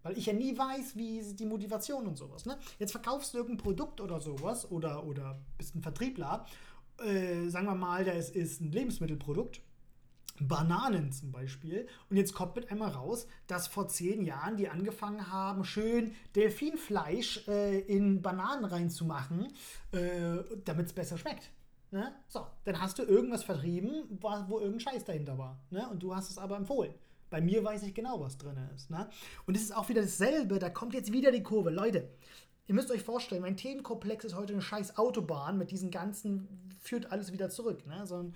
Weil 0.02 0.18
ich 0.18 0.26
ja 0.26 0.33
nie 0.33 0.57
weiß, 0.57 0.96
wie 0.96 1.22
die 1.35 1.46
Motivation 1.46 2.07
und 2.07 2.16
sowas. 2.16 2.46
Ne? 2.46 2.59
Jetzt 2.79 2.92
verkaufst 2.92 3.35
du 3.35 3.38
irgendein 3.38 3.62
Produkt 3.62 4.00
oder 4.00 4.20
sowas 4.20 4.70
oder, 4.70 5.05
oder 5.05 5.40
bist 5.59 5.74
ein 5.74 5.83
Vertriebler. 5.83 6.46
Äh, 6.98 7.48
sagen 7.48 7.66
wir 7.66 7.74
mal, 7.74 8.05
das 8.05 8.31
ist 8.31 8.61
ein 8.61 8.72
Lebensmittelprodukt 8.72 9.61
Bananen 10.40 11.12
zum 11.12 11.33
Beispiel. 11.33 11.87
Und 12.11 12.16
jetzt 12.16 12.35
kommt 12.35 12.57
mit 12.57 12.70
einmal 12.70 12.90
raus, 12.90 13.27
dass 13.46 13.66
vor 13.66 13.88
zehn 13.88 14.25
Jahren 14.25 14.57
die 14.57 14.68
angefangen 14.68 15.31
haben, 15.31 15.64
schön 15.64 16.14
Delfinfleisch 16.35 17.46
äh, 17.49 17.81
in 17.81 18.22
Bananen 18.22 18.64
reinzumachen, 18.64 19.53
äh, 19.92 20.38
damit 20.64 20.87
es 20.87 20.92
besser 20.92 21.18
schmeckt. 21.18 21.51
Ne? 21.90 22.14
So, 22.29 22.46
dann 22.64 22.81
hast 22.81 22.99
du 22.99 23.05
irgendwas 23.05 23.44
vertrieben, 23.44 24.18
wo 24.20 24.59
irgendein 24.59 24.81
Scheiß 24.81 25.05
dahinter 25.05 25.38
war. 25.38 25.61
Ne? 25.70 25.88
Und 25.88 26.03
du 26.03 26.14
hast 26.14 26.31
es 26.31 26.38
aber 26.38 26.57
empfohlen. 26.57 26.92
Bei 27.31 27.40
mir 27.40 27.64
weiß 27.64 27.83
ich 27.85 27.94
genau, 27.94 28.20
was 28.20 28.38
drin 28.38 28.57
ist. 28.75 28.90
Ne? 28.90 29.09
Und 29.46 29.57
es 29.57 29.62
ist 29.62 29.75
auch 29.75 29.88
wieder 29.88 30.03
dasselbe, 30.03 30.59
da 30.59 30.70
kommt 30.70 30.94
jetzt 30.94 31.12
wieder 31.12 31.33
die 31.33 31.42
Kurve. 31.42 31.70
Leute, 31.70 32.09
ihr 32.66 32.75
müsst 32.75 32.90
euch 32.90 33.03
vorstellen, 33.03 33.42
mein 33.42 33.57
Themenkomplex 33.57 34.25
ist 34.25 34.35
heute 34.35 34.53
eine 34.53 34.62
scheiß 34.62 34.96
Autobahn 34.96 35.59
mit 35.59 35.70
diesen 35.70 35.90
ganzen, 35.90 36.49
führt 36.81 37.11
alles 37.11 37.33
wieder 37.33 37.51
zurück. 37.51 37.87
Ne? 37.87 38.07
So 38.07 38.16
ein 38.16 38.35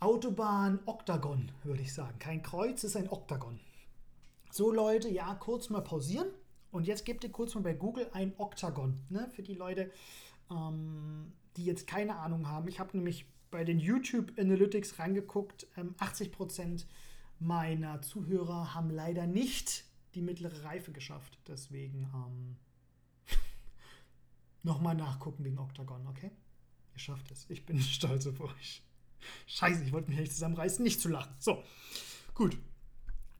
Autobahn-Oktagon, 0.00 1.52
würde 1.62 1.82
ich 1.82 1.92
sagen. 1.92 2.18
Kein 2.18 2.42
Kreuz, 2.42 2.84
ist 2.84 2.96
ein 2.96 3.10
Oktagon. 3.10 3.60
So, 4.50 4.72
Leute, 4.72 5.10
ja, 5.10 5.34
kurz 5.34 5.68
mal 5.68 5.82
pausieren. 5.82 6.28
Und 6.70 6.86
jetzt 6.86 7.04
gebt 7.04 7.22
ihr 7.22 7.30
kurz 7.30 7.54
mal 7.54 7.60
bei 7.60 7.74
Google 7.74 8.08
ein 8.12 8.32
Oktagon. 8.38 8.98
Ne? 9.10 9.28
Für 9.34 9.42
die 9.42 9.54
Leute, 9.54 9.92
ähm, 10.50 11.32
die 11.56 11.66
jetzt 11.66 11.86
keine 11.86 12.16
Ahnung 12.16 12.48
haben. 12.48 12.66
Ich 12.68 12.80
habe 12.80 12.96
nämlich 12.96 13.26
bei 13.50 13.62
den 13.62 13.78
YouTube 13.78 14.32
Analytics 14.38 14.98
reingeguckt. 14.98 15.66
Ähm, 15.76 15.94
80% 15.98 16.86
meiner 17.38 18.00
Zuhörer 18.00 18.74
haben 18.74 18.90
leider 18.90 19.26
nicht 19.26 19.84
die 20.14 20.22
mittlere 20.22 20.64
Reife 20.64 20.92
geschafft. 20.92 21.38
Deswegen 21.46 22.10
ähm, 22.14 22.56
nochmal 24.62 24.94
nachgucken 24.94 25.44
wegen 25.44 25.58
Oktagon, 25.58 26.06
okay? 26.06 26.30
Ihr 26.94 27.00
schafft 27.00 27.30
es. 27.30 27.50
Ich 27.50 27.66
bin 27.66 27.78
stolz 27.80 28.26
auf 28.26 28.40
euch. 28.40 28.82
Scheiße, 29.46 29.84
ich 29.84 29.92
wollte 29.92 30.10
mich 30.10 30.18
nicht 30.18 30.32
zusammenreißen, 30.32 30.82
nicht 30.82 31.00
zu 31.00 31.08
lachen. 31.08 31.34
So, 31.38 31.62
gut. 32.34 32.56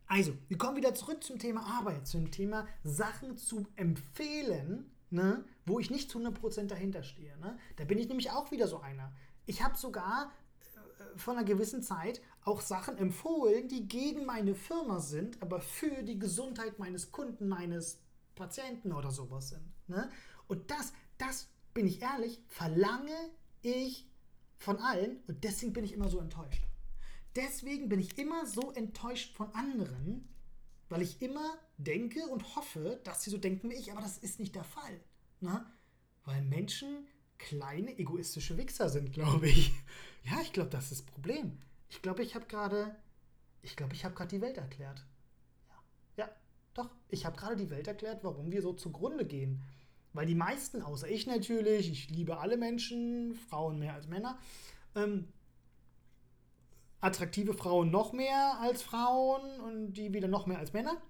Also, 0.06 0.32
wir 0.48 0.58
kommen 0.58 0.76
wieder 0.76 0.94
zurück 0.94 1.22
zum 1.22 1.38
Thema 1.38 1.64
Arbeit, 1.78 2.06
zum 2.08 2.30
Thema 2.32 2.66
Sachen 2.82 3.36
zu 3.36 3.66
empfehlen, 3.76 4.90
ne, 5.10 5.44
wo 5.66 5.78
ich 5.78 5.90
nicht 5.90 6.10
zu 6.10 6.18
100% 6.18 6.66
dahinter 6.66 7.04
stehe. 7.04 7.36
Ne? 7.38 7.56
Da 7.76 7.84
bin 7.84 7.98
ich 7.98 8.08
nämlich 8.08 8.30
auch 8.30 8.50
wieder 8.50 8.66
so 8.66 8.80
einer. 8.80 9.12
Ich 9.46 9.62
habe 9.62 9.76
sogar 9.76 10.32
äh, 10.60 11.18
von 11.18 11.36
einer 11.36 11.44
gewissen 11.44 11.82
Zeit 11.82 12.20
auch 12.44 12.60
Sachen 12.60 12.98
empfohlen, 12.98 13.68
die 13.68 13.86
gegen 13.86 14.26
meine 14.26 14.56
Firma 14.56 14.98
sind, 14.98 15.40
aber 15.42 15.60
für 15.60 16.02
die 16.02 16.18
Gesundheit 16.18 16.78
meines 16.80 17.12
Kunden, 17.12 17.48
meines 17.48 18.00
Patienten 18.34 18.92
oder 18.92 19.12
sowas 19.12 19.50
sind. 19.50 19.72
Ne? 19.86 20.10
Und 20.48 20.70
das, 20.72 20.92
das, 21.18 21.48
bin 21.72 21.86
ich 21.86 22.02
ehrlich, 22.02 22.42
verlange 22.48 23.30
ich 23.62 24.09
von 24.60 24.78
allen 24.78 25.16
und 25.26 25.42
deswegen 25.42 25.72
bin 25.72 25.84
ich 25.84 25.94
immer 25.94 26.08
so 26.08 26.20
enttäuscht. 26.20 26.62
Deswegen 27.34 27.88
bin 27.88 27.98
ich 27.98 28.18
immer 28.18 28.46
so 28.46 28.72
enttäuscht 28.72 29.34
von 29.34 29.52
anderen, 29.54 30.28
weil 30.88 31.00
ich 31.02 31.22
immer 31.22 31.58
denke 31.78 32.26
und 32.26 32.56
hoffe, 32.56 33.00
dass 33.04 33.22
sie 33.24 33.30
so 33.30 33.38
denken 33.38 33.70
wie 33.70 33.74
ich, 33.74 33.90
aber 33.90 34.02
das 34.02 34.18
ist 34.18 34.38
nicht 34.38 34.54
der 34.54 34.64
Fall. 34.64 35.00
Na? 35.40 35.72
Weil 36.24 36.42
Menschen 36.42 37.06
kleine 37.38 37.98
egoistische 37.98 38.58
Wichser 38.58 38.88
sind, 38.88 39.12
glaube 39.12 39.48
ich. 39.48 39.72
Ja, 40.22 40.38
ich 40.42 40.52
glaube, 40.52 40.68
das 40.68 40.92
ist 40.92 41.00
das 41.00 41.02
Problem. 41.02 41.56
Ich 41.88 42.02
glaube, 42.02 42.22
ich 42.22 42.34
habe 42.34 42.44
gerade, 42.44 42.94
ich 43.62 43.74
glaube, 43.74 43.94
ich 43.94 44.04
habe 44.04 44.14
gerade 44.14 44.28
die 44.28 44.42
Welt 44.42 44.58
erklärt. 44.58 45.02
Ja, 45.70 46.24
ja, 46.26 46.30
doch. 46.74 46.90
Ich 47.08 47.24
habe 47.24 47.38
gerade 47.38 47.56
die 47.56 47.70
Welt 47.70 47.88
erklärt, 47.88 48.22
warum 48.22 48.52
wir 48.52 48.60
so 48.60 48.74
zugrunde 48.74 49.24
gehen. 49.24 49.62
Weil 50.12 50.26
die 50.26 50.34
meisten, 50.34 50.82
außer 50.82 51.08
ich 51.08 51.26
natürlich, 51.26 51.90
ich 51.90 52.10
liebe 52.10 52.38
alle 52.38 52.56
Menschen, 52.56 53.34
Frauen 53.34 53.78
mehr 53.78 53.94
als 53.94 54.08
Männer, 54.08 54.38
ähm, 54.94 55.28
attraktive 57.00 57.54
Frauen 57.54 57.90
noch 57.90 58.12
mehr 58.12 58.58
als 58.60 58.82
Frauen 58.82 59.60
und 59.60 59.92
die 59.94 60.12
wieder 60.12 60.28
noch 60.28 60.46
mehr 60.46 60.58
als 60.58 60.72
Männer. 60.72 61.00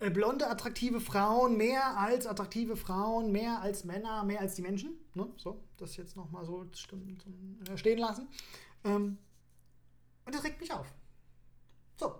Äh, 0.00 0.10
blonde, 0.10 0.48
attraktive 0.48 1.00
Frauen 1.00 1.56
mehr 1.56 1.98
als 1.98 2.26
attraktive 2.26 2.76
Frauen, 2.76 3.32
mehr 3.32 3.60
als 3.60 3.84
Männer, 3.84 4.24
mehr 4.24 4.40
als 4.40 4.54
die 4.54 4.62
Menschen. 4.62 4.92
Ne? 5.14 5.28
So, 5.36 5.62
das 5.76 5.96
jetzt 5.96 6.16
nochmal 6.16 6.44
so 6.44 6.64
äh, 6.64 7.76
stehen 7.76 7.98
lassen. 7.98 8.28
Ähm, 8.84 9.18
und 10.24 10.34
das 10.34 10.44
regt 10.44 10.60
mich 10.60 10.72
auf. 10.72 10.92
So, 11.96 12.14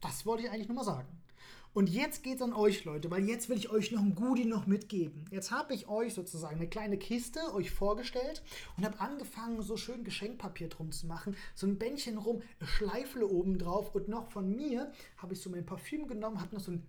das 0.00 0.24
wollte 0.24 0.44
ich 0.44 0.50
eigentlich 0.50 0.68
nur 0.68 0.76
mal 0.76 0.84
sagen. 0.84 1.08
Und 1.74 1.90
jetzt 1.90 2.22
geht 2.22 2.36
es 2.36 2.42
an 2.42 2.52
euch, 2.52 2.84
Leute, 2.84 3.10
weil 3.10 3.28
jetzt 3.28 3.48
will 3.48 3.56
ich 3.56 3.68
euch 3.68 3.90
noch 3.90 4.00
ein 4.00 4.14
Goodie 4.14 4.44
noch 4.44 4.68
mitgeben. 4.68 5.24
Jetzt 5.32 5.50
habe 5.50 5.74
ich 5.74 5.88
euch 5.88 6.14
sozusagen 6.14 6.54
eine 6.54 6.68
kleine 6.68 6.96
Kiste 6.96 7.52
euch 7.52 7.72
vorgestellt 7.72 8.42
und 8.76 8.84
habe 8.84 9.00
angefangen, 9.00 9.60
so 9.60 9.76
schön 9.76 10.04
Geschenkpapier 10.04 10.68
drum 10.68 10.92
zu 10.92 11.08
machen. 11.08 11.36
So 11.56 11.66
ein 11.66 11.76
Bändchen 11.76 12.16
rum, 12.16 12.42
Schleifle 12.62 13.26
oben 13.26 13.58
drauf 13.58 13.92
und 13.92 14.06
noch 14.06 14.30
von 14.30 14.54
mir 14.54 14.92
habe 15.16 15.34
ich 15.34 15.40
so 15.40 15.50
mein 15.50 15.66
Parfüm 15.66 16.06
genommen, 16.06 16.40
habe 16.40 16.54
noch 16.54 16.62
so 16.62 16.70
ein 16.70 16.86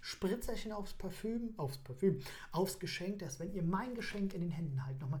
Spritzerchen 0.00 0.72
aufs 0.72 0.94
Parfüm, 0.94 1.54
aufs 1.56 1.78
Parfüm, 1.78 2.18
aufs 2.50 2.80
Geschenk, 2.80 3.20
dass 3.20 3.38
wenn 3.38 3.52
ihr 3.52 3.62
mein 3.62 3.94
Geschenk 3.94 4.34
in 4.34 4.40
den 4.40 4.50
Händen 4.50 4.84
haltet, 4.84 5.02
nochmal 5.02 5.20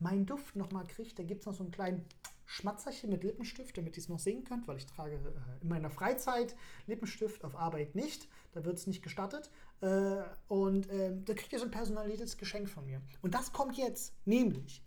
meinen 0.00 0.26
Duft 0.26 0.54
nochmal 0.54 0.86
kriegt, 0.86 1.18
da 1.18 1.22
gibt 1.22 1.40
es 1.40 1.46
noch 1.46 1.54
so 1.54 1.64
einen 1.64 1.72
kleinen 1.72 2.04
Schmatzerchen 2.50 3.10
mit 3.10 3.24
Lippenstift, 3.24 3.76
damit 3.76 3.98
ihr 3.98 4.02
es 4.02 4.08
noch 4.08 4.18
sehen 4.18 4.42
könnt, 4.42 4.66
weil 4.66 4.78
ich 4.78 4.86
trage 4.86 5.16
äh, 5.16 5.62
in 5.62 5.68
meiner 5.68 5.90
Freizeit 5.90 6.56
Lippenstift, 6.86 7.44
auf 7.44 7.54
Arbeit 7.54 7.94
nicht. 7.94 8.26
Da 8.52 8.64
wird 8.64 8.78
es 8.78 8.86
nicht 8.86 9.02
gestattet. 9.02 9.50
Äh, 9.82 10.22
und 10.48 10.88
äh, 10.88 11.14
da 11.24 11.34
kriegt 11.34 11.52
ihr 11.52 11.58
so 11.58 11.66
ein 11.66 11.70
personalisiertes 11.70 12.38
Geschenk 12.38 12.70
von 12.70 12.86
mir. 12.86 13.02
Und 13.20 13.34
das 13.34 13.52
kommt 13.52 13.76
jetzt, 13.76 14.14
nämlich, 14.24 14.82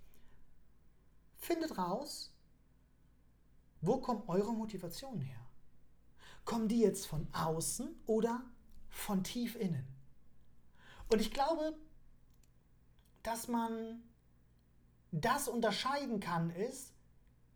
findet 1.37 1.77
raus, 1.77 2.33
wo 3.81 3.97
kommt 3.97 4.27
eure 4.27 4.53
Motivation 4.53 5.21
her? 5.21 5.39
Kommen 6.45 6.67
die 6.67 6.79
jetzt 6.79 7.05
von 7.05 7.27
außen 7.31 7.95
oder 8.07 8.43
von 8.89 9.23
tief 9.23 9.55
innen? 9.55 9.87
Und 11.09 11.21
ich 11.21 11.31
glaube, 11.31 11.77
dass 13.21 13.47
man 13.47 14.01
das 15.11 15.47
unterscheiden 15.47 16.19
kann, 16.19 16.49
ist, 16.49 16.90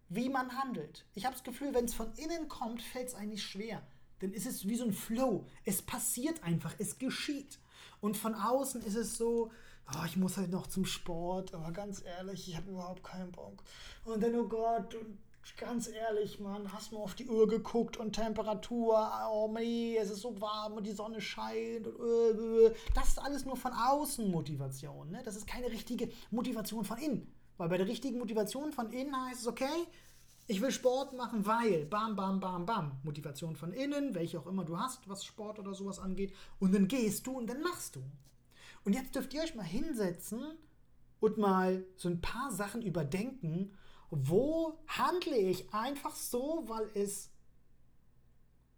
wie 0.10 0.30
man 0.30 0.58
handelt. 0.58 1.06
Ich 1.14 1.26
habe 1.26 1.36
das 1.36 1.44
Gefühl, 1.44 1.74
wenn 1.74 1.86
es 1.86 1.94
von 1.94 2.12
innen 2.14 2.48
kommt, 2.48 2.82
fällt 2.82 3.08
es 3.08 3.16
eigentlich 3.16 3.44
schwer. 3.44 3.82
Denn 4.22 4.34
es 4.34 4.46
ist 4.46 4.68
wie 4.68 4.76
so 4.76 4.86
ein 4.86 4.94
Flow. 4.94 5.46
Es 5.66 5.82
passiert 5.82 6.44
einfach, 6.44 6.74
es 6.78 6.98
geschieht. 6.98 7.60
Und 8.02 8.18
von 8.18 8.34
außen 8.36 8.82
ist 8.84 8.96
es 8.96 9.18
so, 9.18 9.52
oh, 9.94 10.06
ich 10.06 10.18
muss 10.18 10.38
halt 10.38 10.52
noch 10.52 10.68
zum 10.68 10.86
Sport, 10.86 11.54
aber 11.54 11.72
ganz 11.72 12.04
ehrlich, 12.04 12.48
ich 12.48 12.56
habe 12.56 12.72
überhaupt 12.72 13.04
keinen 13.04 13.32
Bock. 13.32 13.64
Und 14.04 14.22
dann, 14.22 14.36
oh 14.36 14.48
Gott, 14.48 14.96
ganz 15.58 15.88
ehrlich, 15.88 16.40
Mann, 16.40 16.72
hast 16.74 16.92
du 16.92 16.98
auf 16.98 17.14
die 17.16 17.28
Uhr 17.28 17.48
geguckt 17.48 17.98
und 17.98 18.14
Temperatur, 18.14 19.12
oh 19.32 19.52
nee, 19.54 19.98
es 19.98 20.10
ist 20.10 20.22
so 20.22 20.40
warm 20.42 20.74
und 20.74 20.86
die 20.86 20.92
Sonne 20.92 21.22
scheint. 21.22 21.88
Und, 21.88 21.96
uh, 22.00 22.72
das 22.94 23.10
ist 23.10 23.20
alles 23.20 23.46
nur 23.46 23.56
von 23.56 23.72
außen 23.74 24.30
Motivation. 24.30 25.12
Ne? 25.12 25.22
Das 25.24 25.36
ist 25.36 25.48
keine 25.48 25.70
richtige 25.72 26.10
Motivation 26.32 26.84
von 26.84 26.98
innen. 26.98 27.35
Weil 27.58 27.70
bei 27.70 27.78
der 27.78 27.88
richtigen 27.88 28.20
Motivation 28.20 28.72
von 28.72 28.92
innen 28.92 29.16
heißt 29.28 29.42
es, 29.42 29.48
okay, 29.48 29.88
ich 30.48 30.62
will 30.62 30.72
Sport 30.72 31.14
machen, 31.14 31.46
weil, 31.46 31.86
bam, 31.86 32.16
bam, 32.16 32.40
bam, 32.40 32.66
bam. 32.66 33.00
Motivation 33.04 33.56
von 33.56 33.74
innen, 33.74 34.14
welche 34.14 34.40
auch 34.40 34.46
immer 34.46 34.64
du 34.64 34.78
hast, 34.78 35.10
was 35.10 35.26
Sport 35.26 35.58
oder 35.58 35.74
sowas 35.74 36.00
angeht. 36.00 36.34
Und 36.60 36.74
dann 36.74 36.88
gehst 36.88 37.26
du 37.26 37.38
und 37.38 37.48
dann 37.48 37.62
machst 37.62 37.96
du. 37.96 38.04
Und 38.84 38.94
jetzt 38.94 39.16
dürft 39.16 39.34
ihr 39.34 39.42
euch 39.42 39.56
mal 39.56 39.64
hinsetzen 39.64 40.44
und 41.20 41.38
mal 41.38 41.84
so 41.96 42.10
ein 42.10 42.22
paar 42.22 42.52
Sachen 42.52 42.84
überdenken. 42.84 43.74
Wo 44.12 44.78
handle 44.88 45.36
ich 45.36 45.74
einfach 45.74 46.16
so, 46.16 46.64
weil 46.68 46.90
es 46.94 47.32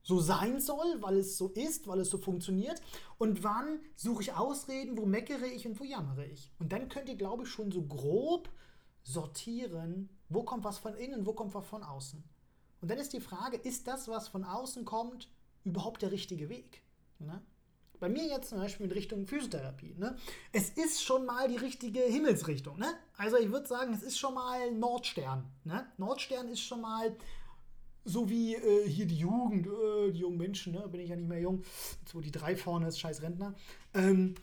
so 0.07 0.21
sein 0.21 0.61
soll, 0.61 1.01
weil 1.01 1.17
es 1.17 1.37
so 1.37 1.49
ist, 1.49 1.85
weil 1.85 1.99
es 1.99 2.09
so 2.09 2.17
funktioniert? 2.17 2.81
Und 3.17 3.43
wann 3.43 3.81
suche 3.97 4.21
ich 4.23 4.33
Ausreden, 4.33 4.97
wo 4.97 5.05
meckere 5.05 5.47
ich 5.47 5.67
und 5.67 5.77
wo 5.81 5.83
jammere 5.83 6.25
ich? 6.25 6.49
Und 6.59 6.71
dann 6.71 6.87
könnt 6.87 7.09
ihr, 7.09 7.17
glaube 7.17 7.43
ich, 7.43 7.49
schon 7.49 7.73
so 7.73 7.81
grob 7.83 8.49
sortieren, 9.03 10.09
wo 10.29 10.43
kommt 10.43 10.63
was 10.63 10.77
von 10.77 10.95
innen, 10.95 11.25
wo 11.25 11.33
kommt 11.33 11.53
was 11.53 11.67
von 11.67 11.83
außen. 11.83 12.23
Und 12.79 12.89
dann 12.89 12.99
ist 12.99 13.11
die 13.11 13.19
Frage, 13.19 13.57
ist 13.57 13.85
das, 13.85 14.07
was 14.07 14.29
von 14.29 14.45
außen 14.45 14.85
kommt, 14.85 15.29
überhaupt 15.65 16.01
der 16.01 16.13
richtige 16.13 16.47
Weg? 16.47 16.83
Ne? 17.19 17.41
Bei 17.99 18.07
mir 18.07 18.27
jetzt 18.27 18.49
zum 18.49 18.59
Beispiel 18.59 18.85
in 18.85 18.91
Richtung 18.93 19.27
Physiotherapie. 19.27 19.95
Ne? 19.97 20.15
Es 20.53 20.69
ist 20.69 21.03
schon 21.03 21.25
mal 21.25 21.49
die 21.49 21.57
richtige 21.57 21.99
Himmelsrichtung. 21.99 22.77
Ne? 22.77 22.93
Also 23.17 23.35
ich 23.35 23.51
würde 23.51 23.67
sagen, 23.67 23.93
es 23.93 24.03
ist 24.03 24.17
schon 24.17 24.35
mal 24.35 24.71
Nordstern. 24.71 25.51
Ne? 25.65 25.85
Nordstern 25.97 26.47
ist 26.47 26.61
schon 26.61 26.79
mal 26.79 27.13
so 28.07 28.29
wie 28.29 28.55
äh, 28.55 28.87
hier 28.87 29.05
die 29.05 29.17
Jugend, 29.17 29.67
äh, 29.67 30.11
die 30.11 30.19
jungen 30.19 30.37
Menschen, 30.37 30.73
ne? 30.73 30.87
bin 30.87 31.01
ich 31.01 31.09
ja 31.09 31.15
nicht 31.15 31.27
mehr 31.27 31.41
jung, 31.41 31.63
jetzt 31.99 32.15
wo 32.15 32.21
die 32.21 32.31
drei 32.31 32.55
vorne 32.55 32.87
ist, 32.87 32.99
scheiß 32.99 33.21
Rentner, 33.21 33.53
ähm, 33.93 34.35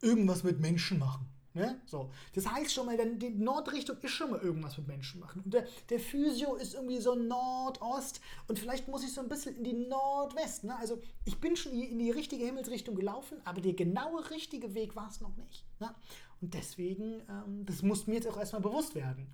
irgendwas 0.00 0.42
mit 0.42 0.60
Menschen 0.60 0.98
machen. 0.98 1.26
Ne? 1.52 1.80
So. 1.86 2.10
Das 2.34 2.50
heißt 2.50 2.72
schon 2.72 2.86
mal, 2.86 2.96
die 3.16 3.30
Nordrichtung 3.30 3.96
ist 4.02 4.10
schon 4.10 4.30
mal 4.30 4.40
irgendwas 4.40 4.76
mit 4.76 4.88
Menschen 4.88 5.20
machen. 5.20 5.42
Und 5.44 5.54
der, 5.54 5.68
der 5.88 6.00
Physio 6.00 6.56
ist 6.56 6.74
irgendwie 6.74 6.98
so 6.98 7.14
Nordost 7.14 8.20
und 8.48 8.58
vielleicht 8.58 8.88
muss 8.88 9.04
ich 9.04 9.12
so 9.12 9.20
ein 9.20 9.28
bisschen 9.28 9.56
in 9.56 9.64
die 9.64 9.86
Nordwest. 9.86 10.64
Ne? 10.64 10.76
Also 10.76 11.00
ich 11.24 11.38
bin 11.38 11.54
schon 11.54 11.72
in 11.72 12.00
die 12.00 12.10
richtige 12.10 12.44
Himmelsrichtung 12.44 12.96
gelaufen, 12.96 13.38
aber 13.44 13.60
der 13.60 13.74
genaue 13.74 14.28
richtige 14.30 14.74
Weg 14.74 14.96
war 14.96 15.08
es 15.08 15.20
noch 15.20 15.36
nicht. 15.36 15.64
Ne? 15.78 15.94
Und 16.40 16.54
deswegen, 16.54 17.22
ähm, 17.28 17.64
das 17.66 17.82
muss 17.82 18.08
mir 18.08 18.14
jetzt 18.14 18.26
auch 18.26 18.38
erstmal 18.38 18.62
bewusst 18.62 18.96
werden. 18.96 19.28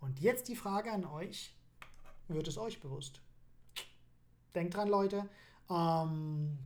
Und 0.00 0.20
jetzt 0.20 0.48
die 0.48 0.56
Frage 0.56 0.92
an 0.92 1.06
euch, 1.06 1.54
wird 2.34 2.48
es 2.48 2.58
euch 2.58 2.80
bewusst? 2.80 3.20
Denkt 4.54 4.74
dran, 4.74 4.88
Leute. 4.88 5.28
Ähm, 5.70 6.58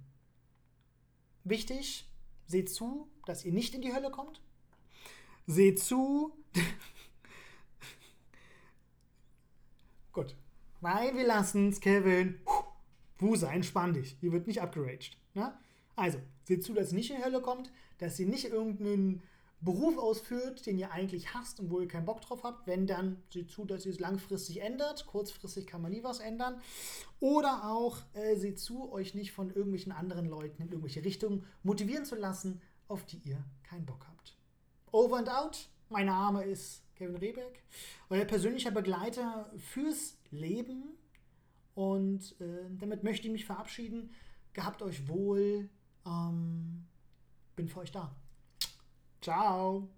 wichtig, 1.45 2.09
seht 2.47 2.71
zu, 2.71 3.09
dass 3.25 3.45
ihr 3.45 3.53
nicht 3.53 3.75
in 3.75 3.83
die 3.83 3.93
Hölle 3.93 4.11
kommt 4.11 4.41
Seht 5.47 5.79
zu. 5.79 6.33
Gut. 10.13 10.35
Nein, 10.81 11.17
wir 11.17 11.27
lassen 11.27 11.69
es, 11.69 11.81
Kevin. 11.81 12.41
Wuse, 13.19 13.47
entspann 13.47 13.95
dich. 13.95 14.17
Hier 14.21 14.33
wird 14.33 14.49
nicht 14.49 14.61
abgeraged. 14.61 15.17
Ne? 15.35 15.57
Also, 15.95 16.19
seht 16.45 16.65
zu, 16.65 16.75
dass 16.75 16.91
ihr 16.91 16.97
nicht 16.97 17.11
in 17.11 17.19
die 17.19 17.25
Hölle 17.25 17.41
kommt, 17.41 17.71
dass 17.99 18.19
ihr 18.19 18.27
nicht 18.27 18.47
irgendeinen 18.47 19.23
Beruf 19.67 19.99
ausführt, 19.99 20.65
den 20.65 20.79
ihr 20.79 20.93
eigentlich 20.93 21.35
hasst 21.35 21.61
und 21.61 21.71
wo 21.71 21.81
ihr 21.81 21.89
keinen 21.89 22.07
Bock 22.07 22.23
drauf 22.23 22.43
habt. 22.45 22.67
Wenn 22.67 22.87
dann, 22.87 23.23
seht 23.31 23.51
zu, 23.51 23.67
dass 23.67 23.85
ihr 23.85 23.93
es 23.93 24.01
langfristig 24.01 24.63
ändert. 24.63 25.07
Kurzfristig 25.07 25.67
kann 25.67 25.83
man 25.83 25.93
nie 25.93 26.03
was 26.03 26.21
ändern. 26.21 26.59
Oder 27.21 27.69
auch, 27.69 27.99
äh, 28.15 28.37
seht 28.37 28.59
zu, 28.59 28.91
euch 28.91 29.15
nicht 29.15 29.33
von 29.33 29.51
irgendwelchen 29.51 29.93
anderen 29.93 30.27
Leuten 30.27 30.63
in 30.63 30.69
irgendwelche 30.69 31.05
Richtungen 31.05 31.45
motivieren 31.63 32.07
zu 32.07 32.15
lassen, 32.15 32.63
auf 32.89 33.05
die 33.05 33.19
ihr 33.25 33.45
keinen 33.63 33.85
Bock 33.85 34.07
habt. 34.09 34.39
Over 34.91 35.19
and 35.19 35.29
out. 35.29 35.69
Mein 35.91 36.07
Name 36.07 36.45
ist 36.45 36.83
Kevin 36.95 37.17
Rehbeck, 37.17 37.63
euer 38.09 38.25
persönlicher 38.25 38.71
Begleiter 38.71 39.53
fürs 39.59 40.17
Leben. 40.31 40.97
Und 41.75 42.41
äh, 42.41 42.71
damit 42.79 43.05
möchte 43.05 43.27
ich 43.27 43.33
mich 43.33 43.45
verabschieden. 43.45 44.11
Gehabt 44.55 44.81
euch 44.81 45.07
wohl. 45.07 45.69
Ähm, 46.07 46.87
bin 47.55 47.69
für 47.69 47.81
euch 47.81 47.93
da. 47.93 48.17
Ciao. 49.27 49.89